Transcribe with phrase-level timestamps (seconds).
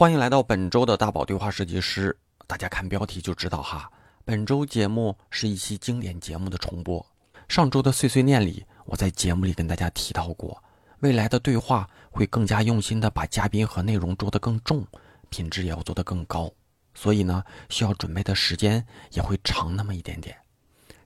[0.00, 2.16] 欢迎来到本周的大宝对话设计师。
[2.46, 3.86] 大家看标题就知道哈，
[4.24, 7.04] 本周节目是一期经典节目的重播。
[7.48, 10.58] 上周的碎碎念里，我在节目里跟大家提到过，
[11.00, 14.82] 未来的对话会更加用心的把嘉宾和内容做得更重，
[15.28, 16.50] 品质也要做得更高。
[16.94, 20.34] 所以呢，需要准备的时间也会长那么一点点。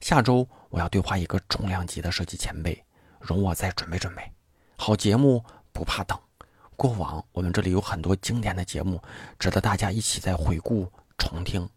[0.00, 2.80] 下周我要对话一个重量级的设计前辈，
[3.18, 4.22] 容我再准备准备。
[4.76, 6.16] 好节目不怕等。
[6.76, 9.00] 过往我们这里有很多经典的节目，
[9.38, 11.68] 值得大家一起再回顾重听。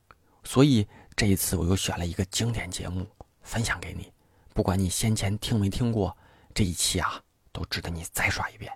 [0.43, 3.05] 所以这一次我又选了一个经典节目
[3.41, 4.11] 分享给你，
[4.53, 6.15] 不管你先前听没听过，
[6.53, 7.21] 这一期啊
[7.51, 8.71] 都值得你再刷一遍。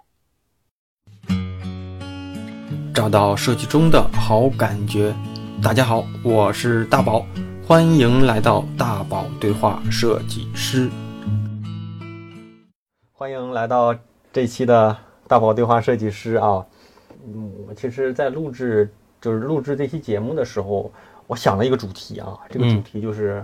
[2.93, 5.15] 找到设计中的好感觉。
[5.63, 7.25] 大家好，我是大宝，
[7.65, 10.89] 欢迎来到大宝对话设计师。
[13.13, 13.95] 欢迎来到
[14.33, 15.10] 这期的。
[15.31, 16.61] 大宝对话设计师啊，
[17.25, 20.91] 嗯，我其实，在录制就是录制这期节目的时候，
[21.25, 23.41] 我想了一个主题啊，这个主题就是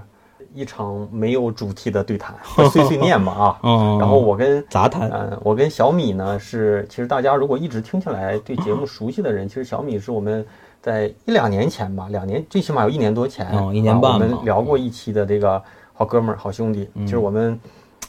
[0.54, 2.36] 一场没有主题的对谈，
[2.70, 3.98] 碎碎念嘛啊。
[3.98, 10.46] 然后我跟杂谈，嗯，我跟小米呢是，其实大家如果一直听起来对节目熟悉的人， 其实小米是我们
[10.82, 16.90] 在一两年前吧，两年最起码有一年多前，一年半，我们聊过一期的这个好哥们儿、好兄弟。
[16.96, 17.58] 其实我们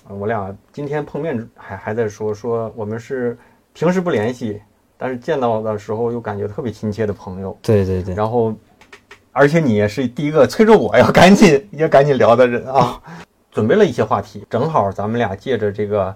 [0.08, 3.38] 我俩今天碰面还还在说说我们是。
[3.78, 4.60] 平时不联系，
[4.96, 7.56] 但是见到的时候又感觉特别亲切的朋友。
[7.62, 8.12] 对对对。
[8.12, 8.52] 然后，
[9.30, 13.00] 而且你也是第一个催着我要赶紧 也赶紧聊的人啊！
[13.52, 16.12] 准备了一些话题，正好咱们俩借着这个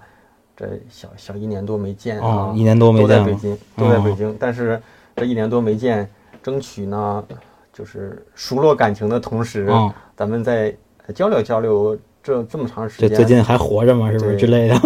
[0.57, 4.37] 这小小一年多没见啊，一年多没见，都在北京，都在北京。
[4.37, 4.81] 但是
[5.15, 6.05] 这一年多没见，
[6.41, 7.23] 争取呢，
[7.71, 9.69] 就是熟络感情的同时，
[10.17, 10.75] 咱们再
[11.15, 11.97] 交流交流。
[12.21, 14.11] 这这么长时间，最近还活着吗？
[14.11, 14.77] 是不是之类的？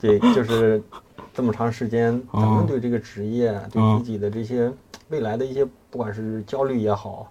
[0.00, 0.82] 对，就是。
[1.34, 4.70] 这么长时间，咱们对这个职业、对自己的这些
[5.08, 7.26] 未来的一些，不管是焦虑也好，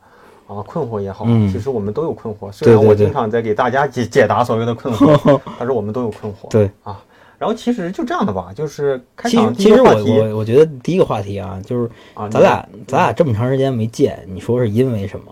[0.48, 2.52] 啊，困惑也好，其实我们都有困惑。
[2.52, 6.50] 虽然我经常在给大家解解答所谓的困惑， 但是我们都有困惑。
[6.50, 7.04] 对啊，
[7.38, 10.20] 然后其实就这样的吧，就是开场第一个话题。
[10.20, 11.90] 我我觉得第一个话题啊，就是
[12.30, 15.26] 咱俩咱俩这么长时间没见，你说是因为什么？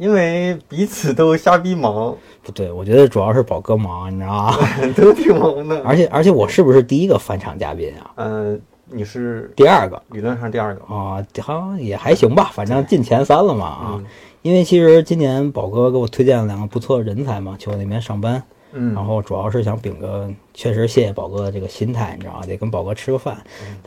[0.00, 2.16] 因为彼此都瞎逼忙。
[2.42, 4.56] 不对，我觉得主要是宝哥忙，你知道吗？
[4.96, 5.78] 都挺忙的。
[5.84, 8.10] 而且而且，我是不是第一个返场嘉宾啊？
[8.16, 14.02] 嗯，你是第二个，理论上第二个啊，好像也还行吧，反正进前三了嘛啊。
[14.40, 18.42] 因为其实今年宝哥给我推荐了两个不错的人才嘛，去我那边上班。
[18.72, 18.94] 嗯。
[18.94, 22.46] 然后主要是想秉个，确实谢谢宝哥的这个心态，你知道吗？
[22.46, 23.36] 得跟宝哥吃个饭。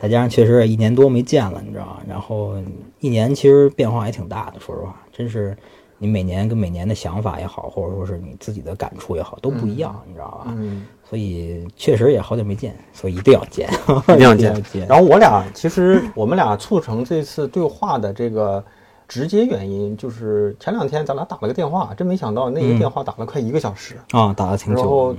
[0.00, 1.96] 再加上确实一年多没见了，你知道吗？
[2.08, 2.54] 然后
[3.00, 5.56] 一年其实变化也挺大的，说实话，真是。
[6.04, 10.44] 你每年跟每年的想法也好，或者说是你自己的感触也好，都不一样，你知道吧？
[10.48, 10.86] 嗯。
[11.08, 13.70] 所以确实也好久没见，所以一定要见，
[14.08, 14.86] 一定要见。
[14.86, 18.62] 然后我俩其实我们俩促成这次对话的这个
[19.08, 25.14] 直接原因，就是前两天咱俩打了个电话，真没想到那个电话打了快一个小时啊，打了挺久，然后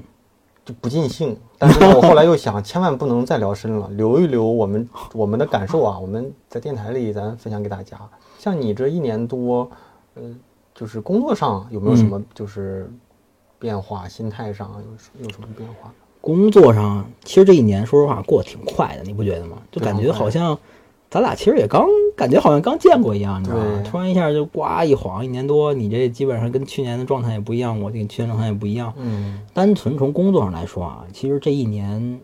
[0.64, 1.36] 就不尽兴。
[1.58, 7.98] 但是我后来又想，千万不能再聊深了，留一留我们我们的感受啊，我们在电台里咱分享给大家。
[8.38, 9.68] 像你这一年多，
[10.14, 10.22] 呃。
[10.76, 12.92] 就是工作上有没有什么就是
[13.58, 14.08] 变化？
[14.08, 14.70] 心态上
[15.18, 15.92] 有有什么变化？
[16.20, 19.58] 工作上其实这一年说实话过得挺快的，你不觉得吗？
[19.72, 20.56] 就感觉好像
[21.10, 23.82] 咱俩其实也刚感觉好像刚见过一样，你知道吗？
[23.86, 28.94] 突然一下就呱一晃一年多，你这基本上跟去年的状态也不一样，我这个去年状态也不一样。
[28.98, 32.20] 嗯，单纯从工作上来说啊，其实这一年。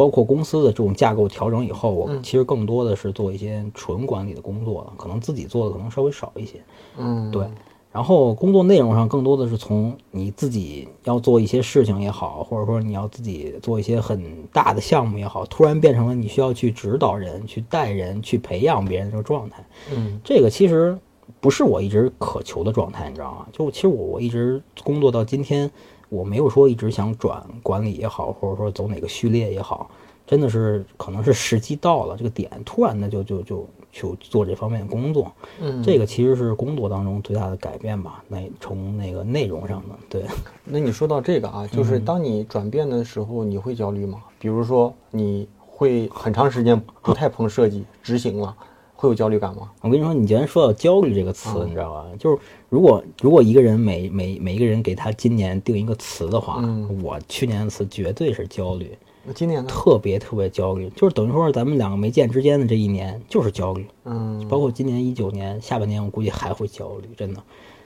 [0.00, 6.54] 包括公司的这种架构调整以后，我其实更多的是做一些纯管理的工作了，可能自己做的可能稍微少一些。
[6.96, 7.46] 嗯，对。
[7.92, 19.62] 然后工作内容上更多的是从你自己要做一些事情也好，或者说你要自己做一些很大的项目也好，突然变成了你需要去指导人、去带人、去培养别人这个状态。
[19.94, 20.98] 嗯，这个其实
[21.42, 23.46] 不是我一直渴求的状态，你知道吗？
[23.52, 25.70] 就其实我我一直工作到今天。
[26.10, 29.90] 我没有说一直想转管理也好，或者说走哪个序列也好，
[30.26, 35.32] 真的是可能是时机到了这个点，突然的就就就就做这方面的工作。
[35.60, 38.22] 嗯，这个其实是工作当中最大的改变吧。
[38.28, 40.24] 那从那个内容上的，对。
[40.66, 44.20] 那你说到这个啊，就是当你转变的时候，你会焦虑吗？
[44.38, 48.54] 比如说你会很长时间不太碰设计执行了。
[48.94, 49.70] 会有焦虑感吗？
[49.80, 52.04] 我跟你说，你既然说到焦虑这个词，你知道吧？
[52.18, 52.38] 就是
[52.70, 56.62] 如果如果一个人每每每一个人给他今年定一个词的话，
[57.02, 58.96] 我去年的词绝对是焦虑。
[59.34, 59.68] 今年呢？
[59.68, 63.84] 特别特别焦虑，就是等于说咱们两个没见之间的这一年就是焦虑。
[64.04, 67.08] 嗯，包括今年一九年下半年，我估计还会焦虑。
[67.16, 67.42] 真的，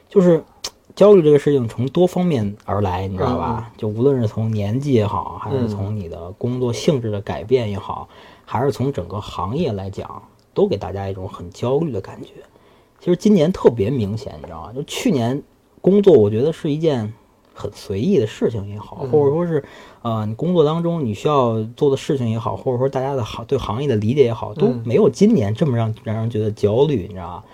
[0.08, 0.44] 就是
[0.94, 3.72] 焦虑这个事情从多方面而来，你知道吧？
[3.78, 8.06] 就无论是从年纪也好，还是从你的工作性质的改变也好，
[8.44, 10.22] 还是从整个行业来讲。
[10.52, 12.28] 都给大家一种很焦虑的感觉。
[13.04, 14.72] 其实今年特别明显，你知道吗？
[14.74, 15.42] 就去年
[15.82, 17.12] 工作，我觉得是一件
[17.52, 19.62] 很随意的事情也好，嗯或者说是
[20.00, 27.44] 呃，你工作当中你需要做的事情也好，或者说大家的行对行业的理解也好，都嗯没有今年这么让让人觉得焦虑，你知道吗？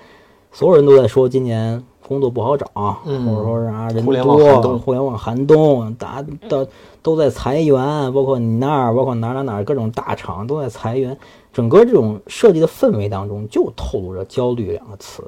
[0.53, 6.69] 所有人都在说今年工作不好找，嗯或者说是啊人互联网寒多，冬互联网寒冬，大家都
[7.03, 11.19] 都在裁员，包括你那儿，包括哪儿哪儿哪儿各种大厂都在裁员，
[11.53, 15.25] 整个这种设计的氛围当中就透露着焦虑两个词，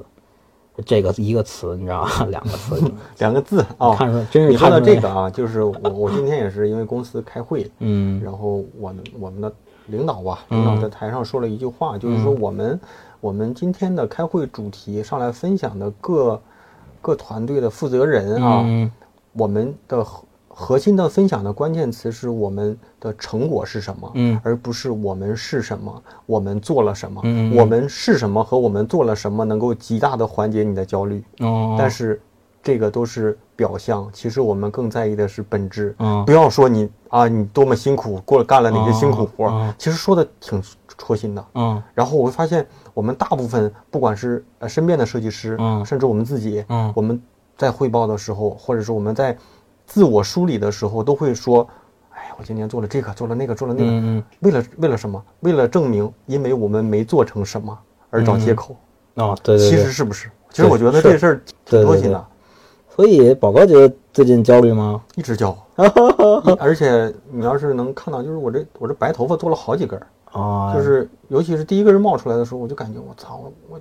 [0.87, 2.11] 这个一个词你知道吗？
[2.31, 3.95] 两个词， 两个字啊。
[3.95, 8.23] 看出来真是你说看到这个，啊，就是我我今天也是因为公司开会， 嗯。
[8.23, 9.53] 然后我们我们的
[9.87, 10.59] 领导吧，嗯。
[10.59, 12.81] 领导在台上说了一句话，就是说我们
[13.21, 16.41] 我们今天的开会主题上来分享的各
[17.01, 18.91] 各团队的负责人啊，嗯。
[19.35, 20.05] 我们的
[20.55, 24.41] 核核心的分享的关键词是我们的成果是什么，嗯。
[24.43, 27.55] 而不是我们是什么，我们做了什么，嗯。
[27.55, 32.21] 我们是什么和我们做了什么能够极大的缓解你的焦虑，哦，但是
[32.63, 35.95] 这个都是表象，其实我们更在意的是本质。
[35.99, 36.25] 嗯。
[36.25, 40.63] 不要说你啊，你多么辛苦，过了干了哪些辛苦活其实说的挺
[40.99, 41.45] 戳心的。
[41.55, 41.83] 嗯。
[41.95, 45.85] 然后我会发现，我们大部分不管是呃身边的设计师，嗯。
[45.85, 46.93] 甚至我们自己，嗯。
[46.97, 47.21] 我们
[47.57, 49.37] 在汇报的时候，或者说我们在
[49.87, 51.69] 自我梳理的时候，都会说，
[52.11, 55.23] 哎呀，我今年做了这个，做了那个，做了那个，为了为了什么？
[55.41, 57.77] 为了证明，因为我们没做成什么
[58.11, 58.77] 而找借口。
[59.15, 60.31] 哦，对对其，实是不是？
[60.51, 62.27] 其实我觉得这事儿挺多心的，
[62.95, 65.03] 所以宝哥觉得最近焦虑吗？
[65.15, 65.57] 一直焦。
[65.77, 70.07] 一 而且你要是能看到，就是我这我这白头发多了好几根儿，
[70.39, 73.81] 啊，就是尤其是第一根冒出来的时候，我就感觉我操，我我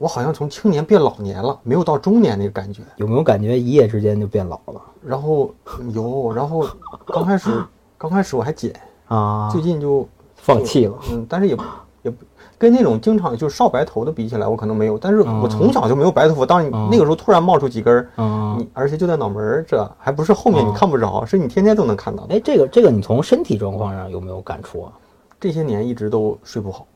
[0.00, 2.80] 我好像从青年变老年了，没有到中年那个感觉。
[2.96, 5.50] 有没有感觉一夜之间就变老了然后
[5.92, 6.66] 有，然后
[7.08, 7.50] 刚开始
[7.98, 8.74] 刚开始我还减，
[9.08, 9.50] 啊？
[9.52, 11.56] 最近就放弃了嗯，但是也
[12.00, 12.10] 也
[12.56, 16.46] 跟那种经常就是少白头的比起来，我可能没有，但是我从小就没有白头发。
[16.46, 22.36] 当你那个时候突然冒出几根儿，嗯，你而且就在脑门儿这，还不是后面你看不着，是你天天都能看到的。
[22.36, 24.92] 哎，这个这个你从身体状况上有没有感触啊？
[25.38, 26.86] 这些年一直都睡不好，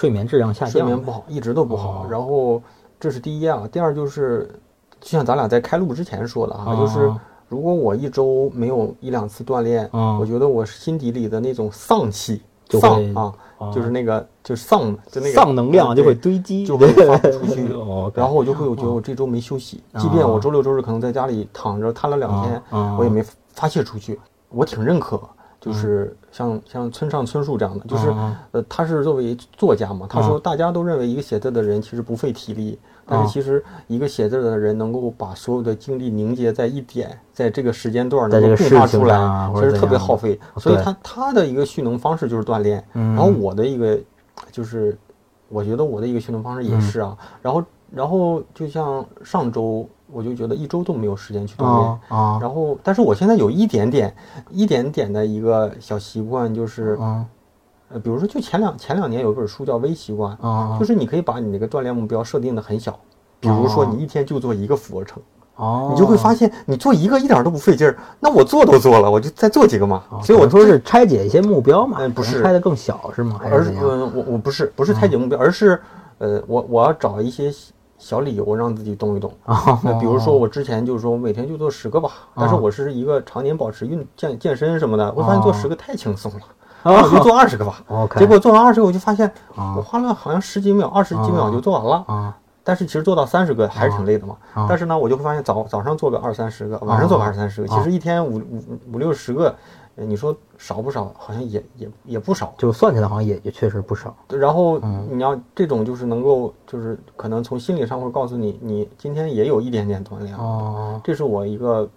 [0.00, 2.06] 睡眠质量下降，睡眠不好，一直都不好。
[2.08, 2.62] 然后
[2.98, 4.48] 这是第一啊，第二就是，
[4.98, 7.12] 就像咱俩在开录之前说的啊，啊就是
[7.50, 17.70] 如果我一周没有一两次锻炼，啊我觉得我心底里的那种丧气、就会丧啊，啊就是那个就是丧，就那个丧能量就会堆积，就会发不出去。
[17.76, 24.18] 哦，然后我就会我觉得我这周没休息，即便我周六周日可能在家里躺着瘫了两天，啊我也没发泄出去。
[24.48, 25.20] 我挺认可，
[25.60, 40.38] 就是像像村上春树这样的，就是啊呃，他是作为作家嘛，他说大家都认为一个写字的人其实不费体力，但是其实一个写字的人能够把所有的精力凝结在一点，在这个时间段能够迸发出来其实特别耗费。
[40.56, 43.14] 所以他他的一个蓄能方式就是锻炼，嗯。
[43.14, 43.98] 然后我的一个
[44.52, 44.96] 就是，
[45.48, 51.88] 我觉得我的一个蓄能方式也是啊，然后然后就像上周我就觉得一周都没有时间去锻炼。
[51.88, 52.38] 啊啊。
[52.40, 54.14] 然后，但是我现在有一点点、
[54.50, 57.24] 一点点的一个小习惯，就是，啊。
[57.92, 62.96] 呃，比如说，就前两前两年有一本书叫《微习惯》，啊就是你可以把你那个锻炼目标设定的很小，
[63.40, 65.20] 比如说你一天就做一个俯卧撑，
[65.56, 70.04] 哦，你就会发现你做一个一点都不费劲儿，那我做都做了，我就再做几个嘛。
[70.22, 72.40] 所以我说是拆解一些目标嘛，嗯不是。
[72.40, 73.40] 拆的更小是吗？
[73.42, 75.82] 还而是我我不是不是拆解目标，而是
[76.18, 77.52] 呃，我我要找一些
[78.00, 79.30] 小理由让自己动一动。
[79.44, 86.40] 哦 那比如说我之前就是说我每天就做十个吧，但是哦我是一个常年保持运健健身什么的，我发现做十个太轻松了，
[86.82, 87.80] 哦那我就做二十个吧。
[87.88, 92.04] OK 结果做完二十个，我就发现啊我花了好像十几秒、二十几秒就做完了。
[92.08, 94.36] 啊但是其实做到三十个还是挺累的嘛。
[94.52, 99.54] 啊但是呢，我就会发现早早上做个二三十个，晚上做个二三十个，其实一天五五五六十个，呃
[100.06, 101.12] 你说少不少？
[101.16, 102.54] 好像也也也不少。
[102.58, 104.16] 就算起来好像也也确实不少。
[104.28, 110.36] 然后嗯你要这种就是能够就是可能从心理上会告诉你，你今天也有一点点锻炼
[111.04, 111.88] 这是我一个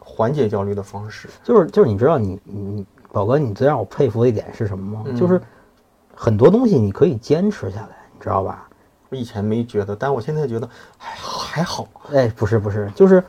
[0.00, 1.28] 缓解焦虑的方式。
[1.42, 5.04] 就是就是你知道你你宝哥，你最让我佩服的一点是什么吗？
[5.06, 5.40] 嗯就是
[6.14, 8.68] 很多东西你可以坚持下来，你知道吧？
[9.08, 10.68] 我以前没觉得，但我现在觉得
[10.98, 11.86] 还还好。
[12.12, 13.22] 哎，不是不是，就是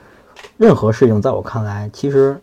[0.58, 2.40] 任何事情在我看来，其实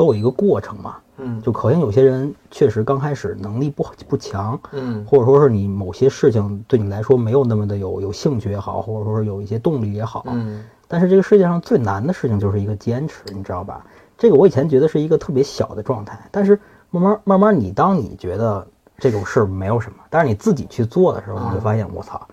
[0.00, 0.96] 都有一个过程嘛。
[1.22, 13.84] 嗯就可能有些人确实刚开始能力不不强，嗯或者说是你某些事情对你来说没有那么的有有兴趣也好，或者说是有一些动力也好，嗯但是这个世界上最难的事情就是一个坚持，你知道吧？
[14.16, 16.58] 这个我以前觉得是一个特别小的状态，但是
[16.90, 18.66] 慢慢慢慢，你当你觉得
[18.96, 22.26] 这种事儿没有什么，但是你自己去做的时候，你就发现我操，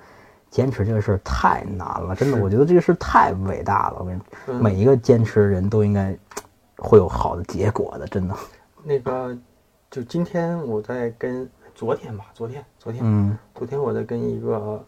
[0.50, 3.98] 坚持这个事儿太难了，真的，我觉得这个事儿太伟大了。
[4.00, 6.18] 我跟你说，嗯每一个坚持的人都应该
[6.78, 8.36] 会有好的结果的，真的。
[8.84, 9.38] 那个，
[9.90, 14.84] 就今天我在跟昨天吧，昨天昨天、嗯昨天我在跟一个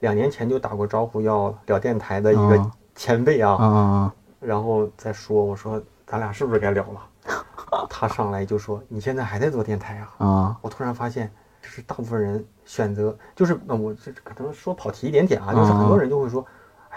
[0.00, 7.00] 两年前就打过招呼要聊电台的一个哦前辈啊，嗯然后再说我说咱俩是不是该聊了？
[7.90, 10.26] 他上来就说你现在还在做电台啊？
[10.26, 11.30] 啊我突然发现，
[11.60, 16.46] 就是大部分人选择，就是呃，我这可能说跑题一点点啊，就是很多人就会说，哎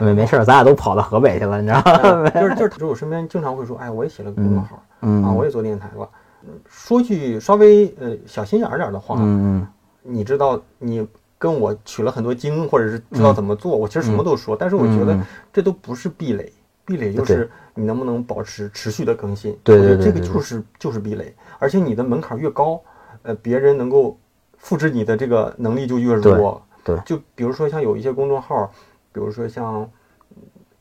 [0.06, 2.30] 没没事儿，咱俩都跑到河北去了，你知道吗？
[2.34, 6.10] 呃就是就是就是我身边经常会说，哎，我也写了个公众号、嗯啊，我也做电台了。
[6.44, 9.68] 嗯说句稍微呃小心眼儿点儿的话，嗯
[10.02, 16.52] 你知道你跟我取了很多经，或者是知道怎么做，我其实什么都说，但是我觉得嗯这都不是壁垒，
[16.84, 19.56] 壁垒就是你能不能保持持续的更新。
[19.64, 22.82] 对我觉得这个就是就是壁垒，而且你的门槛越高，
[23.22, 24.18] 呃，别人能够
[24.58, 26.60] 复制你的这个能力就越弱。
[26.84, 28.72] 对就比如说像有一些公众号，
[29.12, 29.88] 比如说像嗯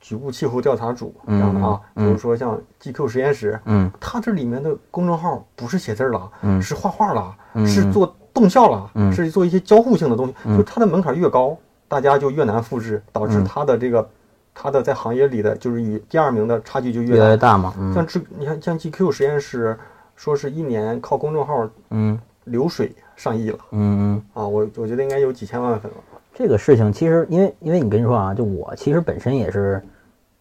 [0.01, 10.35] 局部气候调查组这样的啊，比如说像 GQ 实验室，嗯它这里面的公众号不是写字了，嗯是画画了，嗯是做动效了，嗯是做一些交互性的东西。
[10.45, 11.55] 嗯就它的门槛越高，
[11.87, 14.09] 大家就越难复制，导致嗯它的这个，
[14.55, 17.59] 它的在行业里的就是与第二名的差距就越来越越大。
[17.59, 19.79] 嘛，嗯像这你看像 GQ 实验室，
[20.17, 24.23] 说是一年靠公众号嗯流水上亿了嗯嗯。
[24.33, 25.97] 啊，我我觉得应该有几千万粉了。
[26.41, 29.79] 这个事情其实，因为因为你跟你说啊，就我其实本身也是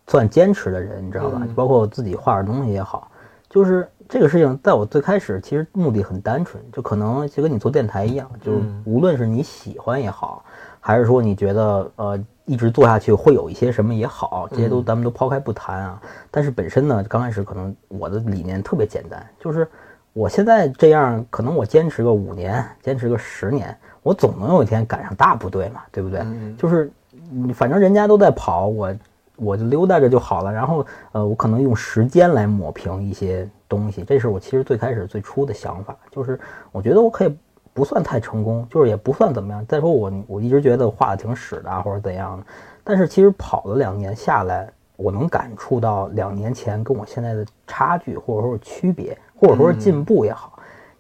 [0.07, 1.41] 算坚持的人，你知道吧？
[1.41, 3.11] 嗯包括我自己画点东西也好，
[3.49, 10.41] 就是这个事情，在我最开始其实目的很单纯，就可能就跟你做电台一样，就是嗯无论是你喜欢也好，
[10.79, 16.01] 还是说你觉得呃一直做下去会有一些什么也好，这些都嗯咱们都抛开不谈啊。
[16.31, 19.67] 但是本身呢，刚开始可能我的理念特别简单，就是
[20.13, 26.19] 我现在这样，可能我坚持个五年，坚持个十年，我总能有一天赶上大部队嘛，对不对？
[26.21, 26.91] 嗯就是，
[27.31, 28.95] 嗯反正人家都在跑，我
[29.35, 30.51] 我就溜达着就好了。
[30.51, 36.39] 然后，呃，我可能用时间来抹平一些东西，这是我其实最开始最初的想法，就是
[36.71, 37.37] 我觉得我可以
[37.73, 39.65] 不算太成功，就是也不算怎么样。
[39.65, 42.45] 再说我我一直觉得画的挺屎的啊，或者怎样的，
[42.83, 50.58] 但是其实跑了两年下来，我能感触到两年前跟我现在的差距，或者说是区别，或者说是进步也好。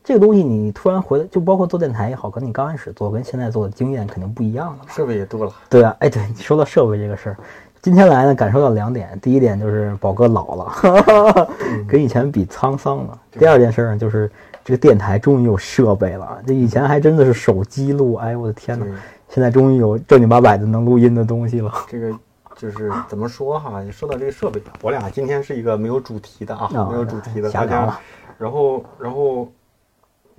[0.09, 4.79] 这个东西你突然回来，就包括做电台也好，跟你刚开始做跟现在做的经验肯定不一样了嘛。
[4.87, 7.37] 设备也多了，对啊，哎，对你说到设备这个事儿，
[7.79, 9.07] 今天来呢，感受到两点。
[9.21, 11.47] 第一点就是宝哥老了，
[11.87, 13.19] 跟以前比沧桑了。
[13.33, 14.31] 第二件事儿呢，就是
[14.65, 16.41] 这个电台终于有设备了。
[16.43, 18.87] 这以前还真的是手机录，哎呦我的天哪！
[19.27, 21.71] 现在终于有正经八百的能录音的东西了。
[21.87, 22.11] 这个
[22.55, 23.79] 就是怎么说哈？
[23.91, 27.95] 说到这个设备，我俩今天是一个没有主题的啊，啊没有主题的，大家。
[28.39, 29.51] 然后，然后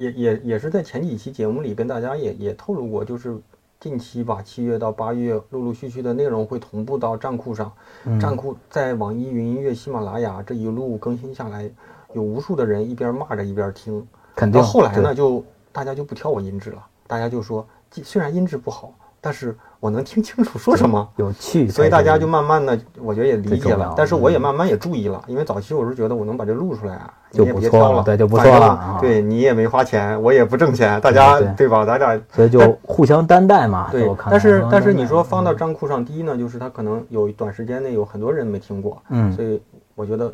[0.00, 3.38] 也也也是在前几期节目里跟大家也也透露过，就是
[3.78, 7.70] 近期吧，七月到八月，陆陆续续的内容会同步到站库上。
[8.04, 11.70] 嗯站库在网易云音乐、喜马拉雅这一路更新下来，
[12.14, 14.06] 有无数的人一边骂着一边听。
[14.34, 14.58] 肯定。
[14.58, 21.08] 到后来呢，就大家就不挑我音质了，大家就说，既虽然音质不好，但是我能听清楚说什么。
[21.16, 31.84] 有趣，所以大家就慢慢的，我觉得也理解了，但是我也嗯慢慢也注意了，因为早期我是觉得我能把这录出来啊，就不错了对就不错了啊对你也没花钱，我也不挣钱，大家对吧？
[31.84, 33.88] 咱俩所以就互相担待嘛。
[33.90, 39.60] 对但是但是你说放到账库上，第一呢，就是他可能有短时间内有很多人没听过，嗯，所以
[39.94, 40.32] 我觉得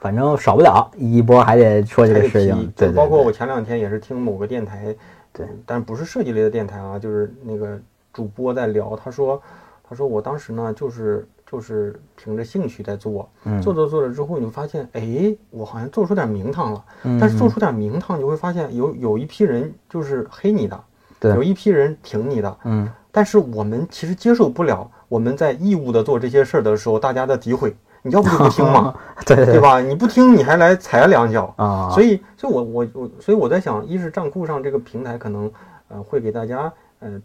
[0.00, 2.72] 反正少不了一波，还得说这个事情。
[2.76, 4.94] 对，包括我前两天也是听某个电台，
[5.32, 7.78] 对嗯，但不是设计类的电台啊，就是那个
[8.14, 9.42] 主播在聊，他说，
[9.86, 13.60] 他说我当时呢就是就是凭着兴趣在做，嗯。
[13.60, 20.80] 做着做着之后，你会发现，哎，我好像做出点名堂了，嗯但是做出点名堂，你会发现有有一批人就是黑你的，
[21.18, 21.34] 对。
[21.34, 22.88] 有一批人挺你的，嗯。
[23.10, 28.94] 但是我们其实接受不了我们在义务的做这些事儿的时候，大家的诋毁，你要不就不听嘛，
[29.26, 29.80] 对吧？
[29.80, 35.50] 你不听，你还来踩两脚，啊，所以，所以我我我，所以我在想，一是站酷上这个平台可能
[35.88, 36.62] 呃会给大家
[36.98, 37.22] 呃嗯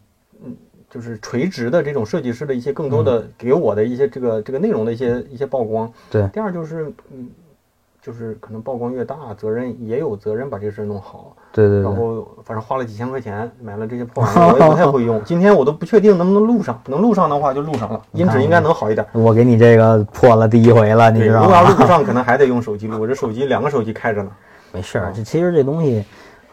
[0.89, 5.91] 就是垂直的这种设计师的一些更多的给我的一些这个这个内容的一些一些曝光。
[6.09, 7.29] 对第二就是嗯。
[8.01, 11.35] 就是可能曝光越大，责任也有责任把这个事儿弄好。
[11.51, 15.21] 对对对，然后反正花了几千块钱买了这些破玩意儿， 我也不太会用。
[15.25, 19.05] 今天我都不确定能不能录上，能录上的话就录上了，音质应该能好一点。
[19.11, 21.85] 我给你这个破了第一回了，你，知道如果要录不？
[21.85, 22.97] 上， 可能还得用手机录。
[23.01, 24.31] 我这手机两个手机开着呢。
[24.71, 26.03] 没事儿，这其实这东西，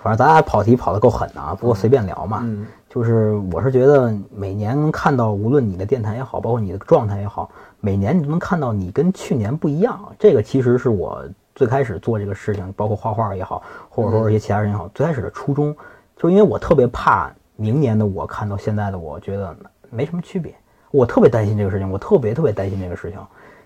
[0.06, 2.42] 反正咱俩跑题跑得够狠的啊，不过随便聊嘛。
[2.44, 10.00] 嗯就是我是觉得每年能看到，无论你的电台也好，包括你的状态也好，每年你都能看到你跟去年不一样。
[10.16, 11.22] 这个其实是我
[11.56, 15.76] 最开始做这个事情，包括画画也好，或者说一些其他人也好，最开始的初衷，
[16.16, 19.54] 就是因为我特别怕明年的我看到现在的我，觉得
[19.90, 20.54] 没什么区别。
[20.92, 23.20] 我特别担心这个事情，我特别特别担心这个事情，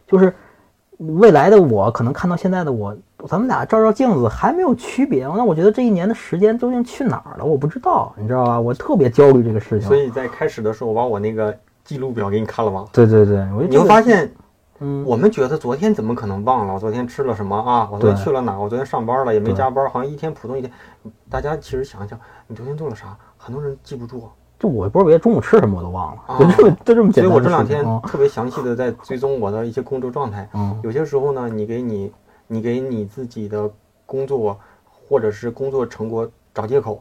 [0.08, 0.34] 就是
[0.96, 7.44] 未来的我可能看到现在的我，咱们俩照照镜子还没有区别，那我觉得这一年的时间究竟去哪儿了？
[7.44, 8.60] 我不知道，你知道吧？
[8.60, 9.88] 我特别焦虑这个事情。
[9.88, 12.86] 所以在开始的时候，我把我那个记录表给你看了吗？
[12.92, 14.30] 对对对，你会发现，
[14.78, 16.74] 嗯，我们觉得昨天怎么可能忘了？
[16.74, 17.88] 我昨天吃了什么啊？
[17.92, 18.58] 我昨天去了哪？
[18.58, 20.70] 我昨天上班了也没加班，好像一天普通一天。
[21.28, 23.16] 大家其实想想，你昨天做了啥？
[23.36, 24.28] 很多人记不住。
[24.58, 30.46] 就我不是别的中午吃什么我都忘了，啊就这么就这么简单所以我这两天特别详细的在追踪我的一些工作状态。
[30.52, 32.12] 嗯有些时候呢，你给你
[32.52, 33.70] 你给你自己的
[34.04, 37.00] 工作或者是工作成果找借口，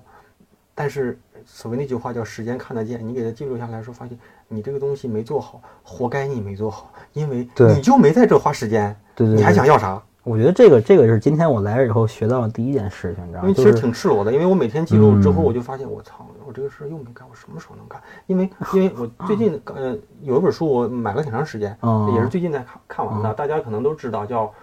[0.75, 4.15] 但是所谓那句话叫时间看得见，你给它记录下来说，发现
[4.47, 9.99] 你这个东西没做好，活该你没做好，因为你就没在这花时间，对对，你还想要啥？
[10.23, 13.49] 我觉得这个这个是今天我来了以后学到的第一件事情，你知道吗？
[13.49, 17.99] 因为其实就是挺赤裸的，因为我每天记录之后，嗯我就发现我操，我这个事儿又没干，我什么时候能干？
[18.27, 24.53] 因为因为我最近呃有一本书我买了挺长时间，嗯也是最近才看看完的，大家可能都知道叫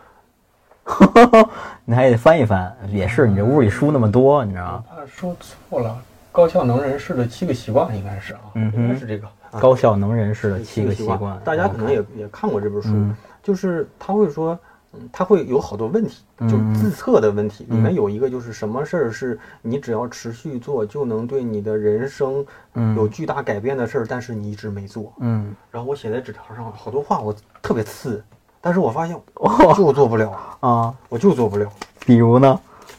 [1.85, 4.85] 你还得翻一翻，也是你这屋里书那么多，你知道吗？
[4.91, 5.97] 啊说错了，
[6.31, 14.59] 高效能人士的七个习惯应该是啊，嗯应该是这个啊高效能人士的七七个习习惯，大家可能也也看过这本书，嗯就是他会说。
[14.99, 17.67] 嗯，他会有好多问题，就嗯自测的问题。
[17.69, 25.13] 里面嗯有一个就是什么事儿是你只要持续做就能对你的人生嗯有巨大改变的事儿，但是你一直没做。
[25.19, 28.25] 嗯然后我写在纸条上，好多话我特别刺，
[28.67, 31.69] 但是我发现我就做不了，啊，我就做不了。
[32.05, 32.59] 比如呢？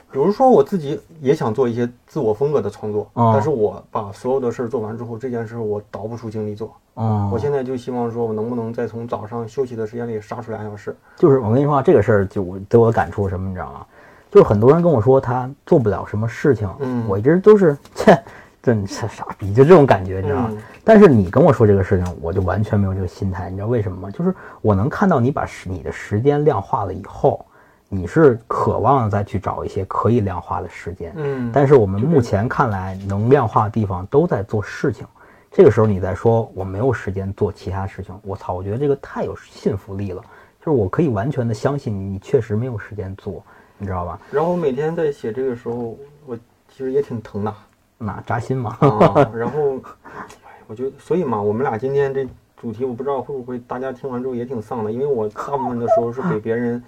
[0.09, 6.73] 比如说我自己也想做一些自我风格的创作，哦但是我把所有的事儿做完之后，这件事儿我倒不出精力做。
[6.93, 10.95] 哦，我现在就希望说，我能不能再从早上休息的时间里杀出俩小时？
[11.17, 13.85] 就是我跟你说啊，这个事儿就我对我感触什么，你知道吗？
[14.31, 18.17] 就是很多人跟我说他做不了什么事情，嗯我一直都是切，
[18.63, 20.49] 真是傻逼，就这种感觉，你知道吗？
[20.51, 20.57] 嗯
[20.87, 24.09] 但是你跟我说这个事情，我就完全没有这个心态，你知道为什么吗？
[24.09, 27.45] 就是我能看到你把时你的时间量化了以后，
[27.89, 35.05] 你是渴望再去找一些可以量化的时间，嗯，但是我们目前看来能量化的地方都在做事情，
[35.51, 40.21] 这个时候你再说我没有时间做其他事情，我操，我觉得这个太有信服力了，
[40.61, 43.43] 就是我可以完全的相信你，你确实没有时间做，
[43.77, 44.17] 你知道吧？
[44.31, 46.33] 然后我每天在写这个时候，我
[46.69, 47.53] 其实也挺疼的
[47.99, 49.29] 那扎心嘛， 啊。
[49.35, 49.75] 然后，
[50.45, 56.81] 哎我觉得，所以嘛，我们俩今天这主题，我不知道会不会大家听完之后也挺丧的，因为我 大部分的时候是给别人，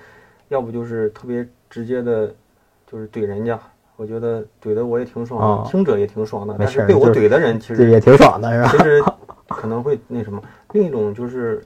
[0.49, 2.33] 要不就是特别直接的，
[2.85, 3.59] 就是怼人家。
[3.95, 8.69] 我觉得怼的我也挺爽的，哦听者也挺爽的，没但是被我怼的人其实这也挺爽的，是吧？
[8.71, 9.03] 其实
[9.49, 10.41] 可能会那什么。
[10.71, 11.61] 另一种就是，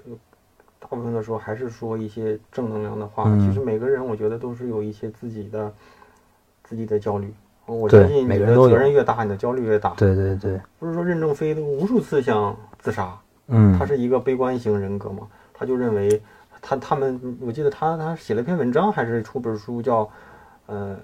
[0.80, 3.26] 大部分的时候还是说一些正能量的话。
[3.28, 5.72] 嗯其实每个人我觉得都是有一些自己的
[6.64, 7.32] 自己的焦虑。
[7.66, 9.92] 我对相信你的每个人都责任越大，你的焦虑越大。
[9.92, 13.78] 对对对，不是说任正非都无数次想自杀，嗯。
[13.78, 16.22] 他是一个悲观型人格嘛，他就认为
[16.62, 20.10] 他他们，我记得他他写了篇文章，还是出本书叫，
[20.66, 20.98] 呃，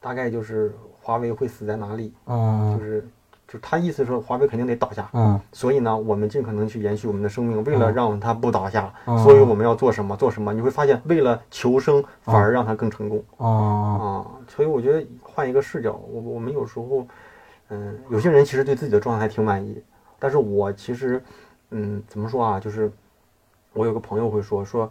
[0.00, 2.78] 大概就是华为会死在哪里，嗯。
[2.78, 3.06] 就是
[3.54, 10.52] 就他意思说华为肯定得倒下，嗯所以呢，我们尽可能去延续我们的生命，为了嗯让它不倒下，嗯所以我们要做什么做什么。
[10.52, 13.22] 你会发现，为了求生，反而让它更成功。
[13.36, 17.06] 哦，啊，所以我觉得换一个视角，我我们有时候，
[17.68, 19.80] 嗯，有些人其实对自己的状态还挺满意，
[20.18, 21.22] 但是我其实，
[21.70, 22.90] 嗯，怎么说啊，就是
[23.72, 24.90] 我有个朋友会说说，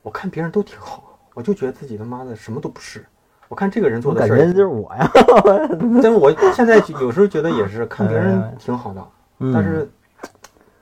[0.00, 3.04] 我看别人都挺好，我就觉得自己他妈的什么都不是。
[3.48, 5.10] 我看这个人做的事儿，就是我呀，
[6.02, 9.04] 但是我现在有时候觉得也是看别人挺好的，
[9.38, 9.88] 嗯但是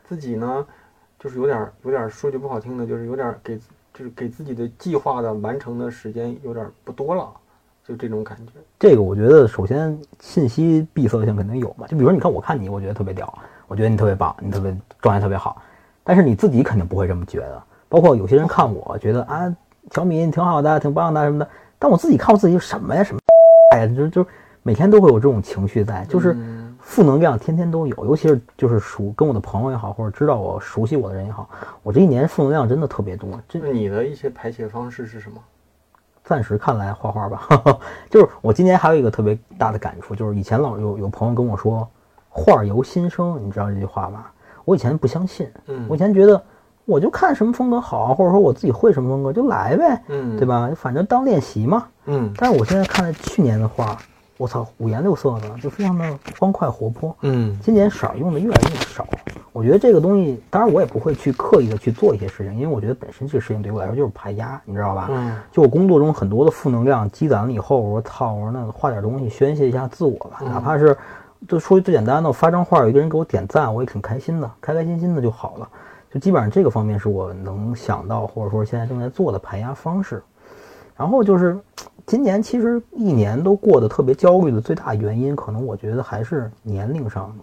[0.09, 0.64] 自己呢，
[1.18, 3.59] 就是有点儿有点儿说句不好听的，就是有点儿给
[3.92, 7.29] 就是给自己的计划的完成的时间有点儿不多了，
[7.87, 8.53] 就这种感觉。
[8.79, 13.33] 这个我觉得首先信息闭塞性肯定有嘛，就比如说你看我看你，我觉得特别屌，
[13.68, 15.61] 我觉得你特别棒，你特别状态特别好，
[16.05, 17.62] 但是你自己肯定不会这么觉得。
[17.88, 19.55] 包括有些人看我觉得啊，
[19.90, 21.48] 小米你挺好的，挺棒的什么的，
[21.83, 23.21] 但我自己看我自己什么呀什么，
[23.75, 24.27] 哎呀，就就
[24.62, 31.51] 每天都会有这种情绪在，就是嗯负能量天天都有，尤其是就是熟跟我的朋友也好，或者知道我熟悉我的人也好，
[31.83, 35.38] 我这一年负能量真的特别多，这你的一些排解方式是什么？
[36.23, 37.49] 暂时看来画画吧，
[38.09, 41.88] 就是我今年还有一个特别大的感触，就是以前老有有朋友跟我说
[42.31, 44.33] “画由心生”，你知道这句话吧？
[44.64, 46.40] 我以前不相信，嗯我以前觉得
[46.85, 50.47] 我就看什么风格好，或者说我自己会什么风格就来呗，嗯，对？
[50.47, 50.71] 吧？
[50.77, 51.85] 反正当练习嘛。
[52.07, 53.97] 嗯但是我现在看了去年的画，
[54.37, 56.05] 我操，五颜六色的，就非常的
[56.40, 57.14] 欢快活泼。
[57.23, 59.07] 嗯今年色儿用的越来越少，
[59.53, 65.07] 我觉得这个东西，当然我也不会去刻意的去做一些事情，因为我觉得本身这个事情对我来说就是排压，你知道吧？
[65.12, 70.97] 嗯就我工作中很多的负能量积攒了以后，我说操，我说那画点东西宣泄一下自我吧，嗯哪怕是
[71.47, 75.68] 就说句最简单的，我发张画有一个人给我点赞，我也挺开心的，开开心心的就好了。
[76.12, 80.22] 就基本上这个方面是我能想到或者说现在正在做的排压方式。
[80.96, 81.59] 然后就是
[82.07, 87.35] 今年其实一年都过得特别焦虑的最大原因，可能我觉得还是年龄上。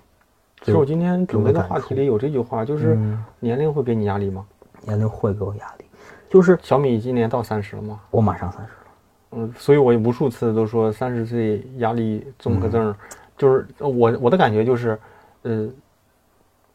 [0.61, 4.45] 其实我今天准备的话题里有这句话，就是嗯年龄会给你压力吗？
[4.85, 5.85] 年龄会给我压力，
[6.29, 7.99] 就是小米今年到三十了吗？
[8.11, 8.77] 我马上三十了，
[9.31, 12.95] 嗯，所以我无数次都说三十岁压力综合嗯症，
[13.37, 14.99] 就是呃我我的感觉就是，
[15.41, 15.67] 呃，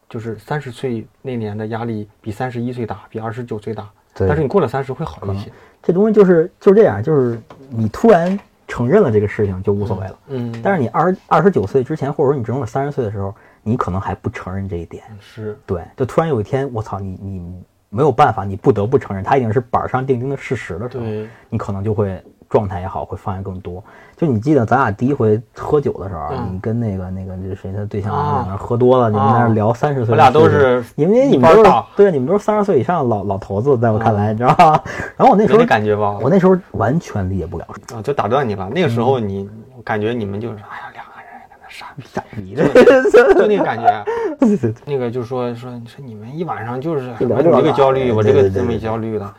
[0.09, 5.51] 就是三十岁那年的压力比三十一岁大，比二十九岁大，对但是你过了三十会好一些。
[5.81, 7.39] 这东西就是就是这样，就是
[7.69, 10.19] 你突然承认了这个事情就无所谓了。
[10.27, 15.03] 嗯，但是你二二十九岁之前，或者说你整整三十岁的时候，你可能还不承认这一点。
[15.19, 22.19] 是对，就突然有一天，我操，你你没有办法，你不得不承认，它已经是板上钉钉的事实的时候，对，你可能就会
[22.55, 23.83] 状态也好，会放下更多。
[24.15, 34.81] 就你记得咱俩第一回喝酒的时候，嗯你跟那个那个那谁他对象啊在那喝多了，你们在那聊三十岁，我俩都是因为你们都是对，你们都是三十岁以上老老头子，在我看来，啊你知道吧？
[35.17, 36.17] 然后我那时候那感觉吧？
[36.21, 38.69] 我那时候完全理解不了，啊，就打断你了。
[38.73, 44.05] 那个时嗯候你，我感觉你们就是，哎呀，两个人在那傻逼，傻逼的，就那个感觉。
[44.85, 49.33] 那个就说说说你们一晚上就是就聊你这个焦虑，我这个这么焦虑的。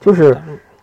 [0.00, 0.36] 就是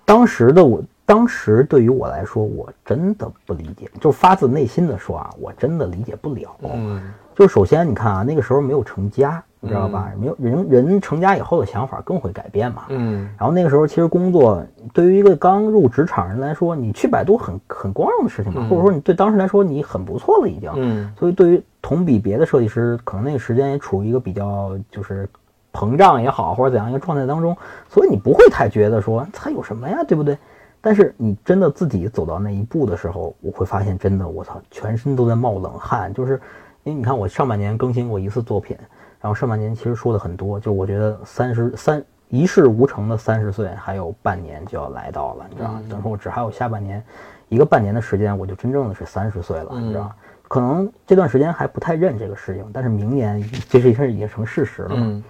[0.04, 6.56] 当时的我，当时对于我来说，我真的不理解，就发自内心的说啊，我真的理解不了。
[6.64, 7.04] 嗯
[7.36, 10.10] 就首先你看啊，那个时候没有成家，你知道吧？
[10.18, 12.84] 没有人人成家以后的想法更会改变嘛。
[12.88, 20.72] 嗯然后那个时候其实工作对于一个刚入职场人来说，你去百度很很光荣的事情嘛，嗯或者说你对当时来说你很不错了已经。
[20.76, 25.28] 嗯所以对于同比别的设计师，可能那个时间也处于一个比较就是
[25.74, 27.58] 膨胀也好，或者怎样一个状态当中，
[27.90, 30.38] 所以你不会太觉得说他有什么呀，对不对？
[30.82, 36.42] 但是你真的自己走到那一步的时候，我会发现真的我操，全身都在冒冷汗，就是
[36.84, 38.76] 因为你看我上半年更新过一次作品，
[39.20, 47.04] 然后上半年其实说的很多，就我觉得三十三一事无成的三十岁还有半年就要来到了，你知道等于说我只还有下半年
[47.48, 50.16] 一个半年的时间，我就真正的是三十岁了，你知道吗？
[50.48, 54.96] 可能这段时间还不太认这个事情，但是明年这是一已经成事实了嘛。
[54.98, 55.24] 嗯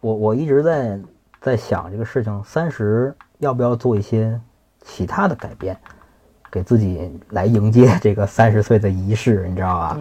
[0.00, 0.98] 我我一直在
[1.40, 4.40] 在想这个事情，三十要不要做一些
[4.82, 5.76] 其他的改变，
[6.50, 9.98] 给自己来迎接这个三十岁的仪式，你知道吧？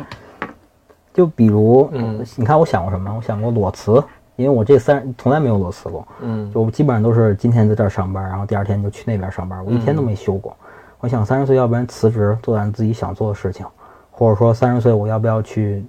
[1.13, 3.13] 就比如，嗯你看我想过什么？
[3.15, 4.02] 我想过裸辞，
[4.36, 10.56] 因为我这三从来没有裸辞过，嗯就基本上都是今天在这儿上班，然后第二天就去那边上班，我一天都没休过。
[11.02, 13.65] 我想三十岁要不然辞职，做点自己想做的事情，
[14.12, 15.86] 或者说三十岁我要不要去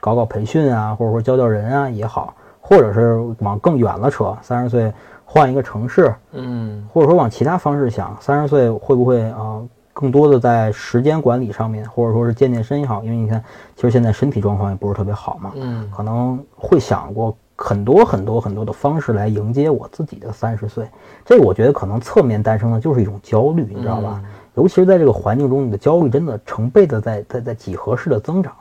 [0.00, 4.92] 搞搞培训啊，或者说教教人啊也好，或者是往更远了扯，三十岁
[5.32, 13.42] 换一个城市，嗯或者说往其他方式想，三十岁会不会啊、呃更多的在时间管理上面，或者说是健健身也好，因为你看，
[13.76, 20.88] 其实现在身体状况也不是特别好嘛，嗯可能会想过很多很多很多的方式来迎接我自己的三十岁。
[21.24, 24.20] 这个我觉得可能侧面诞生的就是一种焦虑，你知道吧？
[24.54, 28.52] 尤其是在这个环境中，你的焦虑真的成倍的在在在几何式的增长。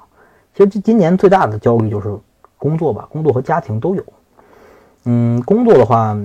[0.54, 2.16] 其实这今年最大的焦虑就是
[2.58, 4.04] 工作吧，工作和家庭都有。
[5.06, 6.18] 嗯，工作的话，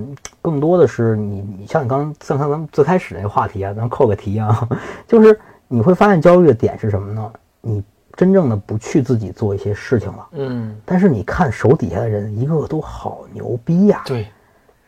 [0.45, 4.69] 更多的是你你像你刚像刚咱们最开始那个话题啊，咱扣个题啊，
[5.07, 7.31] 就是你会发现焦虑的点是什么呢？
[7.61, 7.83] 你
[8.15, 10.27] 真正的不去自己做一些事情了。
[10.33, 14.27] 嗯，但是你看手底下的人，一个个都好牛逼呀、对，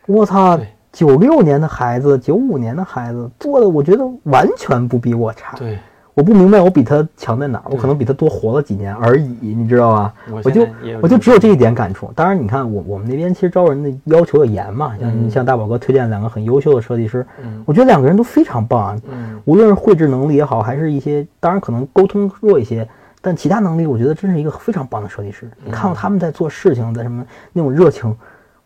[0.06, 0.56] 我操，
[0.92, 5.56] 九六年的孩子，九五年的孩子做的，我觉得完全不比我差。
[5.56, 5.76] 对，
[6.18, 10.12] 我不明白我比他强在哪儿，我可能比他多活了几年而已，你知道吧？
[10.32, 10.66] 我我就
[11.00, 12.10] 我就只有这一点感触。
[12.12, 22.88] 当然，你看我我们那边其实招人的要求也严嘛，像嗯像大宝哥推荐两个很优秀的设计师，嗯我觉得两个人都非常棒啊，嗯无论是绘制能力也好，还是一些当然可能沟通弱一些，
[23.20, 25.48] 但其他能力我觉得真是一个非常棒的设计师。
[25.64, 28.12] 你看到他们在做事情，在什么那种热情，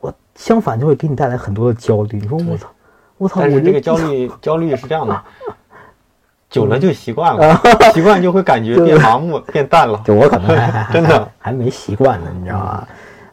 [0.01, 2.19] 我相反就会给你带来很多的焦虑。
[2.19, 2.69] 你说我操，
[3.19, 5.23] 我操，我这个焦虑焦虑是这样的，
[6.53, 7.61] 久了就习惯嗯了，
[7.93, 10.01] 习惯就会感觉 变麻木、变淡了。
[10.05, 10.49] 就我可能
[10.93, 12.87] 真的还还没习惯呢，你知道吧？